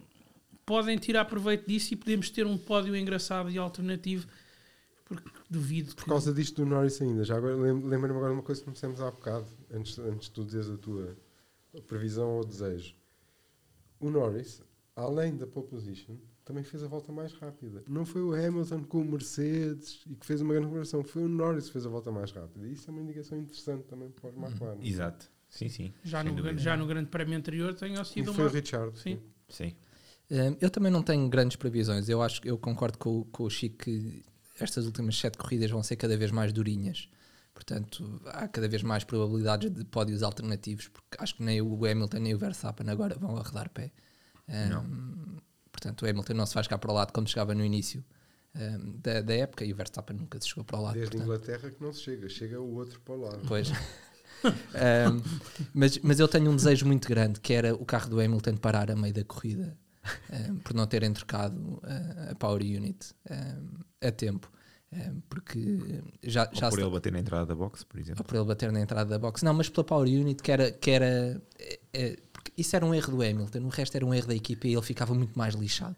[0.66, 4.26] podem tirar proveito disso e podemos ter um pódio engraçado e alternativo,
[5.06, 6.10] porque duvido Por que...
[6.10, 9.00] causa disto do Norris ainda, já agora lem- lembra-me agora de uma coisa que começamos
[9.00, 11.16] há bocado, antes, antes de tu dizeres a tua
[11.86, 12.94] previsão ou desejo.
[14.00, 14.62] O Norris,
[14.96, 17.82] além da pole position, também fez a volta mais rápida.
[17.88, 21.28] Não foi o Hamilton com o Mercedes e que fez uma grande conversão, foi o
[21.28, 22.66] Norris que fez a volta mais rápida.
[22.66, 24.78] E isso é uma indicação interessante também para os McLaren.
[24.82, 25.30] Exato.
[25.54, 25.94] Sim, sim.
[26.02, 26.58] já, no, dúvida.
[26.58, 28.50] já no grande prémio anterior tenha sido foi uma...
[28.50, 28.98] o Richard.
[28.98, 29.20] Sim.
[29.48, 29.72] Sim.
[30.30, 32.08] Hum, Eu também não tenho grandes previsões.
[32.08, 34.24] Eu acho que eu concordo com, o- com o Chico que
[34.58, 37.08] estas últimas sete corridas vão ser cada vez mais durinhas.
[37.52, 42.18] Portanto, há cada vez mais probabilidades de pódios alternativos, porque acho que nem o Hamilton
[42.18, 43.92] nem o Verstappen agora vão arredar pé.
[44.48, 44.84] Não.
[45.70, 48.04] Portanto, o Hamilton não se vai chegar para o lado como chegava no início
[48.56, 50.94] hum, da, da época e o Verstappen nunca se chegou para o lado.
[50.94, 51.44] Desde a portanto.
[51.44, 53.38] Inglaterra que não se chega, chega o outro para lá.
[53.46, 53.68] Pois.
[54.44, 55.22] Um,
[55.72, 58.90] mas, mas eu tenho um desejo muito grande que era o carro do Hamilton parar
[58.90, 59.76] a meio da corrida
[60.50, 64.50] um, por não terem trocado uh, a Power Unit um, a tempo.
[65.28, 68.20] Porque já, já Ou por ele bater na entrada da box, por exemplo.
[68.20, 69.44] ou por ele bater na entrada da box.
[69.44, 70.70] Não, mas pela Power Unit que era.
[70.70, 72.16] Que era é, é,
[72.56, 74.82] isso era um erro do Hamilton, o resto era um erro da equipa e ele
[74.82, 75.96] ficava muito mais lixado.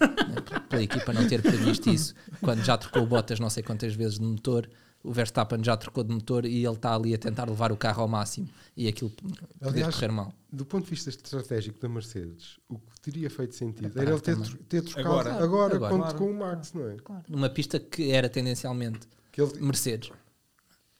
[0.00, 4.18] né, Pela equipa não ter previsto isso, quando já trocou botas não sei quantas vezes
[4.18, 4.68] de motor,
[5.02, 8.02] o Verstappen já trocou de motor e ele está ali a tentar levar o carro
[8.02, 9.12] ao máximo e aquilo
[9.60, 10.32] Aliás, correr mal.
[10.52, 14.20] Do ponto de vista estratégico da Mercedes, o que teria feito sentido É era ele
[14.20, 14.36] ter,
[14.68, 15.34] ter trocado Agora.
[15.44, 15.90] agora, Agora.
[15.92, 16.18] quando Claro.
[16.18, 16.96] com o Max, não é?
[17.28, 19.00] Numa pista que era tendencialmente
[19.32, 20.10] Que ele, Mercedes.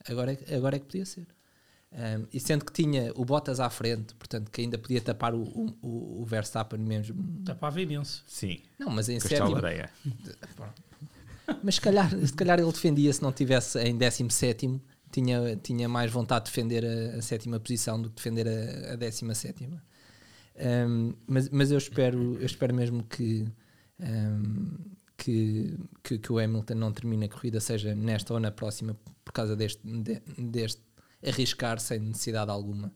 [0.08, 1.26] Agora é, agora é que podia ser.
[1.90, 5.40] Um, e sendo que tinha o Bottas à frente, portanto, que ainda podia tapar o,
[5.42, 7.42] o, o- Verstappen mesmo.
[7.46, 8.22] Tapava imenso.
[8.26, 8.60] Sim.
[8.78, 9.56] Não, mas em sétimo.
[11.62, 14.80] Mas se calhar, se calhar ele defendia se não tivesse em 17,
[15.10, 18.96] tinha, tinha mais vontade de defender a, a sétima posição do que defender a, a
[18.96, 19.82] décima sétima.
[20.56, 23.46] Um, mas, mas eu espero, eu espero mesmo que,
[24.00, 24.76] um,
[25.16, 29.32] que, que, que o Hamilton não termine a corrida, seja nesta ou na próxima, por
[29.32, 30.82] causa deste, de- deste
[31.26, 32.92] arriscar sem necessidade alguma.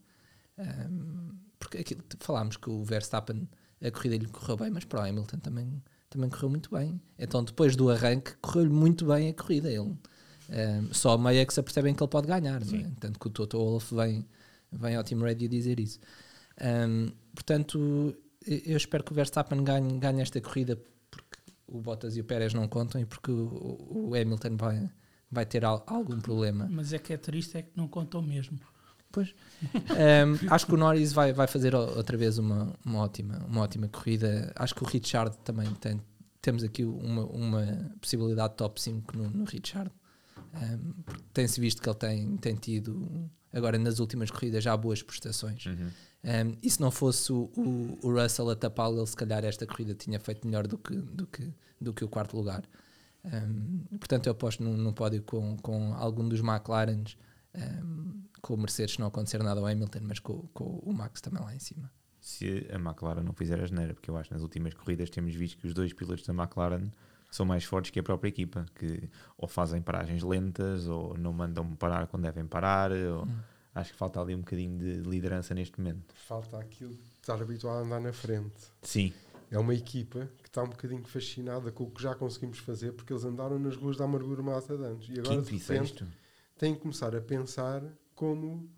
[0.58, 3.48] Um, porque aquilo, falámos que o Verstappen,
[3.82, 5.82] a corrida lhe correu bem, mas para o Hamilton também,
[6.12, 7.00] também correu muito bem.
[7.18, 9.68] Então, depois do arranque, correu-lhe muito bem a corrida.
[9.70, 12.64] Ele, um, só a meia é que se apercebem que ele pode ganhar.
[12.64, 12.90] Não é?
[13.00, 14.26] Tanto que o Toto Wolff vem,
[14.70, 15.98] vem ao Team Radio dizer isso.
[16.60, 18.14] Um, portanto,
[18.46, 20.76] eu espero que o Verstappen ganhe, ganhe esta corrida
[21.10, 24.90] porque o Bottas e o Pérez não contam e porque o, o Hamilton vai,
[25.30, 26.68] vai ter al- algum problema.
[26.70, 28.58] Mas é que é triste, é que não contou mesmo.
[29.12, 29.34] Pois.
[29.62, 33.86] Um, acho que o Norris vai, vai fazer outra vez uma, uma, ótima, uma ótima
[33.88, 34.50] corrida.
[34.56, 36.00] Acho que o Richard também tem.
[36.40, 39.90] Temos aqui uma, uma possibilidade de top 5 no, no Richard.
[40.54, 40.94] Um,
[41.32, 45.64] tem-se visto que ele tem, tem tido, agora nas últimas corridas, já boas prestações.
[45.66, 45.90] Uhum.
[46.24, 49.66] Um, e se não fosse o, o, o Russell a tapá-lo, ele se calhar esta
[49.66, 52.64] corrida tinha feito melhor do que, do que, do que o quarto lugar.
[53.24, 57.16] Um, portanto, eu aposto num, num pódio com, com algum dos McLarens,
[57.54, 61.42] um, com o Mercedes, não acontecer nada ao Hamilton, mas com, com o Max também
[61.42, 61.90] lá em cima.
[62.20, 65.34] Se a McLaren não fizer a geneira, porque eu acho que nas últimas corridas temos
[65.34, 66.90] visto que os dois pilotos da McLaren
[67.30, 71.74] são mais fortes que a própria equipa, que ou fazem paragens lentas ou não mandam
[71.76, 72.92] parar quando devem parar.
[72.92, 73.26] Ou,
[73.74, 76.14] Acho que falta ali um bocadinho de liderança neste momento.
[76.14, 78.52] falta aquilo de estar habituado a andar na frente.
[78.82, 79.14] Sim,
[79.50, 83.12] É uma equipa que está um bocadinho fascinada com o que já conseguimos fazer porque
[83.12, 85.08] eles andaram nas ruas da amargura mata de anos.
[85.08, 86.06] E agora, quinto de repente,
[86.58, 87.82] têm que começar a pensar
[88.22, 88.70] como,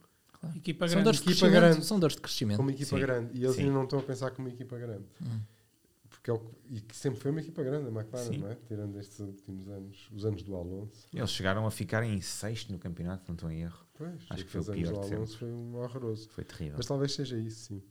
[0.56, 1.04] Equipa São grande.
[1.04, 1.84] dores, de Equipa grande.
[1.84, 2.56] são dores de crescimento.
[2.56, 3.00] como equipa Sim.
[3.02, 3.38] grande.
[3.38, 3.62] E eles Sim.
[3.62, 5.04] ainda não estão a pensar como uma equipa grande.
[5.22, 5.40] Hum.
[6.08, 8.38] Porque é o e que sempre foi uma equipa grande, a McLaren, Sim.
[8.38, 8.54] não é?
[8.66, 11.06] Tirando estes últimos anos, os anos do Alonso.
[11.12, 13.84] Eles chegaram a ficar em sexto no campeonato, não estou em erro.
[13.92, 16.28] Pois, Acho que foi o pior de Alonso foi um horroroso.
[16.30, 16.74] Foi terrível.
[16.78, 17.82] Mas talvez seja isso, sim.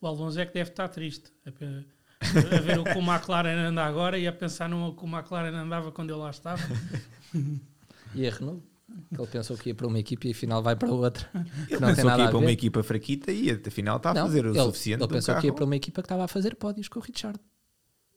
[0.00, 3.84] O Alonso é que deve estar triste a, a ver o que o McLaren anda
[3.84, 6.62] agora e a pensar no que o McLaren andava quando ele lá estava.
[8.16, 10.90] E a Renault, que ele pensou que ia para uma equipe e afinal vai para
[10.90, 11.28] outra.
[11.70, 14.14] Ele não tem pensou que ia a para uma equipa fraquita e afinal está a
[14.14, 15.54] Não, fazer o ele, suficiente ele pensou que ia carro.
[15.56, 17.38] para uma equipa que estava a fazer pódios com o Richard.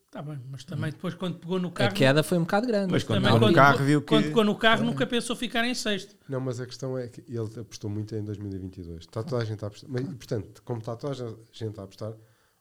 [0.06, 1.94] Está bem, mas também depois quando pegou no A carro.
[1.94, 2.90] queda foi um bocado grande.
[2.92, 4.06] Mas quando também pegou no quando, carro viu que...
[4.06, 6.16] quando pegou no carro nunca pensou ficar em sexto.
[6.28, 9.00] Não, mas a questão é que ele apostou muito em 2022.
[9.00, 9.90] Está toda a gente a apostar.
[9.90, 12.14] Mas, e, portanto, como está toda a gente a apostar,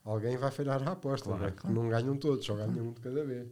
[0.04, 1.26] alguém vai falhar a aposta.
[1.30, 1.52] Claro, não, é?
[1.52, 1.76] claro.
[1.76, 3.48] não ganham todos, só ganham um de cada vez.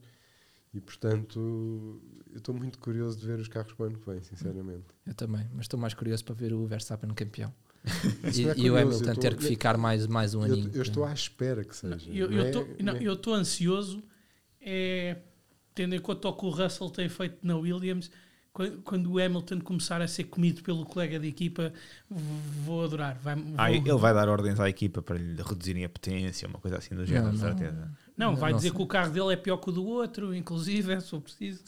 [0.75, 2.01] E, portanto,
[2.33, 4.83] eu estou muito curioso de ver os carros para o ano que vem, sinceramente.
[5.07, 7.53] Eu também, mas estou mais curioso para ver o Verstappen campeão.
[8.35, 10.71] E, não é e o Hamilton eu ter que ficar mais, mais um Eu, aninho.
[10.73, 12.09] eu estou à espera que seja.
[12.11, 14.03] Eu não é- estou não é- eu estou ansioso,
[14.59, 15.17] é,
[15.73, 18.09] tendo em conta o que o Russell tem feito na Williams,
[18.51, 21.71] quando, quando o Hamilton começar a ser comido pelo colega de equipa,
[22.09, 23.17] vou adorar.
[23.21, 26.59] Vai, vou- Ah, ele vai dar ordens à equipa para lhe reduzirem a potência, uma
[26.59, 27.89] coisa assim do género, Não, de não.
[28.17, 28.77] Não, vai não dizer sei.
[28.77, 31.63] que o carro dele é pior que o do outro, inclusive, é, se for preciso.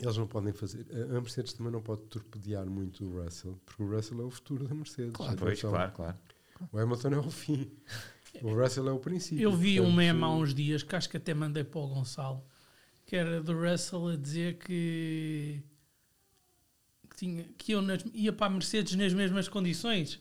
[0.00, 0.86] Eles não podem fazer.
[0.92, 4.30] A a Mercedes também não pode torpedear muito o Russell, porque o Russell é o
[4.30, 5.12] futuro da Mercedes.
[5.12, 6.16] Claro, pois, claro, claro.
[6.72, 7.70] O Hamilton é o fim.
[8.42, 9.42] O Russell é o princípio.
[9.42, 12.44] Eu vi um meme há uns dias que acho que até mandei para o Gonçalo,
[13.06, 15.62] que era do Russell a dizer que,
[17.10, 20.20] que, tinha, que eu nas- ia para a Mercedes nas mesmas condições.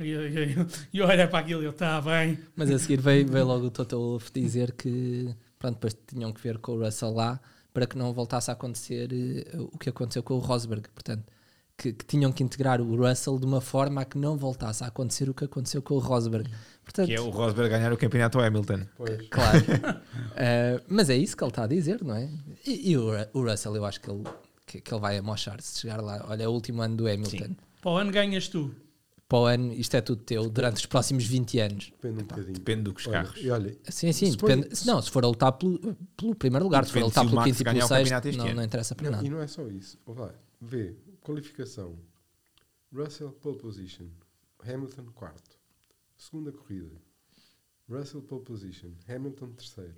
[0.00, 2.38] E eu, eu, eu, eu olhei para aquilo e eu, está bem.
[2.54, 6.40] Mas a seguir veio, veio logo o Toto Wolff dizer que pronto, depois tinham que
[6.40, 7.40] ver com o Russell lá
[7.72, 10.88] para que não voltasse a acontecer eh, o que aconteceu com o Rosberg.
[10.88, 11.24] Portanto,
[11.76, 14.88] que, que tinham que integrar o Russell de uma forma a que não voltasse a
[14.88, 16.50] acontecer o que aconteceu com o Rosberg.
[16.82, 18.80] Portanto, Que é o Rosberg ganhar o campeonato ao Hamilton.
[18.96, 19.28] Pois.
[19.28, 19.58] Claro.
[20.40, 22.28] Eh, mas é isso que ele está a dizer, não é?
[22.64, 24.22] E, e o, o Russell, eu acho que ele,
[24.64, 26.24] que, que ele vai amochar se chegar lá.
[26.28, 27.44] Olha, é o último ano do Hamilton.
[27.44, 27.56] Sim.
[27.82, 28.72] Para o ano ganhas tu.
[29.28, 31.90] Para o ano, isto é tudo teu durante os próximos 20 anos.
[31.90, 32.52] Depende um bocadinho.
[32.54, 33.40] Depende dos Olha, carros.
[33.42, 34.74] E olha, Sim, sim, Se depende.
[34.74, 35.78] se não, se for a lutar pelo,
[36.16, 37.84] pelo primeiro lugar, se for a Depende lutar o pelo Max quinto e ganhar pelo
[37.84, 38.54] o sexto, campeonato este não, ano.
[38.54, 39.26] não interessa para não, nada.
[39.26, 39.98] e não é só isso.
[40.06, 41.98] Vai, vê, qualificação.
[42.90, 44.06] Russell, pole position.
[44.66, 45.58] Hamilton, quarto.
[46.16, 46.96] Segunda corrida.
[47.86, 48.92] Russell pole position.
[49.06, 49.94] Hamilton terceiro.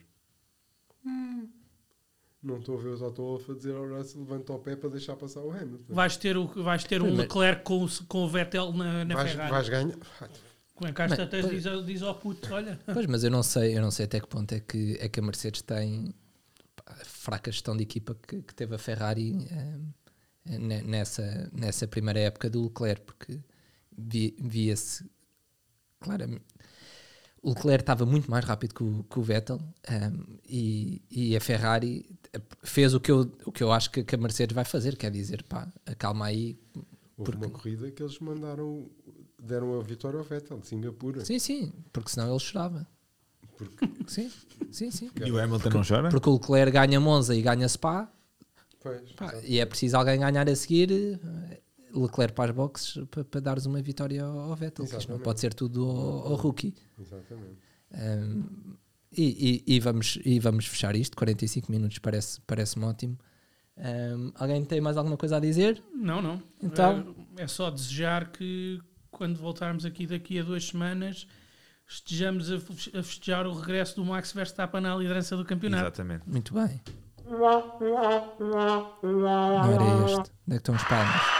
[2.43, 5.15] Não estou a ver os Autowolf a dizer ao Russell levanta o pé para deixar
[5.17, 5.93] passar o Hamilton.
[5.93, 9.31] Vais ter, o, vais ter um Leclerc com, o- com o Vettel na, na vais,
[9.31, 9.51] Ferrari.
[9.51, 9.97] vais ganhar.
[10.75, 13.43] Como é que Mas- pois- diz, ao- diz ao puto, olha, Pois, mas eu não
[13.43, 16.15] sei, eu não sei até que ponto é que, é que a Mercedes tem
[16.75, 19.47] pá, a fraca gestão de equipa que, que teve a Ferrari
[20.47, 23.39] eh, ne- nessa, nessa primeira época do Leclerc, porque
[23.99, 25.05] vi- via-se
[26.01, 26.45] claramente.
[27.43, 31.41] O Leclerc estava muito mais rápido que o, que o Vettel ehm, e, e a
[31.41, 32.05] Ferrari
[32.63, 35.11] fez o que eu, o que eu acho que, que a Mercedes vai fazer, quer
[35.11, 36.59] dizer, pá, acalma aí.
[36.75, 36.85] Houve
[37.33, 38.91] Porque- uma corrida que eles mandaram,
[39.43, 41.25] deram a vitória ao Vettel, de Singapura.
[41.25, 42.87] Sim, sim, porque senão ele chorava.
[43.57, 44.31] Porque, Sim,
[44.71, 45.11] sim, sim.
[45.25, 46.09] E o Hamilton não chora?
[46.09, 48.11] Porque o Leclerc ganha Monza e ganha Spa,
[48.81, 50.91] pois, Pá, e é preciso alguém ganhar a seguir
[51.23, 51.61] eh,
[51.95, 54.87] Leclerc para as boxes para, para dares uma vitória ao, Vettel.
[54.87, 56.75] que Isto não pode ser tudo ao, ao rookie.
[56.99, 57.59] Exatamente.
[57.93, 58.45] Um,
[59.13, 61.17] e, e- e vamos, e vamos fechar isto.
[61.17, 63.19] 45 minutos parece- parece-me ótimo.
[63.77, 65.83] Um, alguém tem mais alguma coisa a dizer?
[65.95, 66.41] não, não.
[66.63, 68.81] Então- É, é só desejar que
[69.11, 71.27] quando voltarmos aqui daqui a duas semanas
[71.89, 75.83] estejamos a fe- a festejar o regresso do Max Verstappen à liderança do campeonato.
[75.85, 76.29] Exatamente.
[76.29, 76.81] Muito bem.
[77.27, 77.41] Não
[79.73, 80.21] era este.
[80.21, 81.40] Onde é que estão as palmas?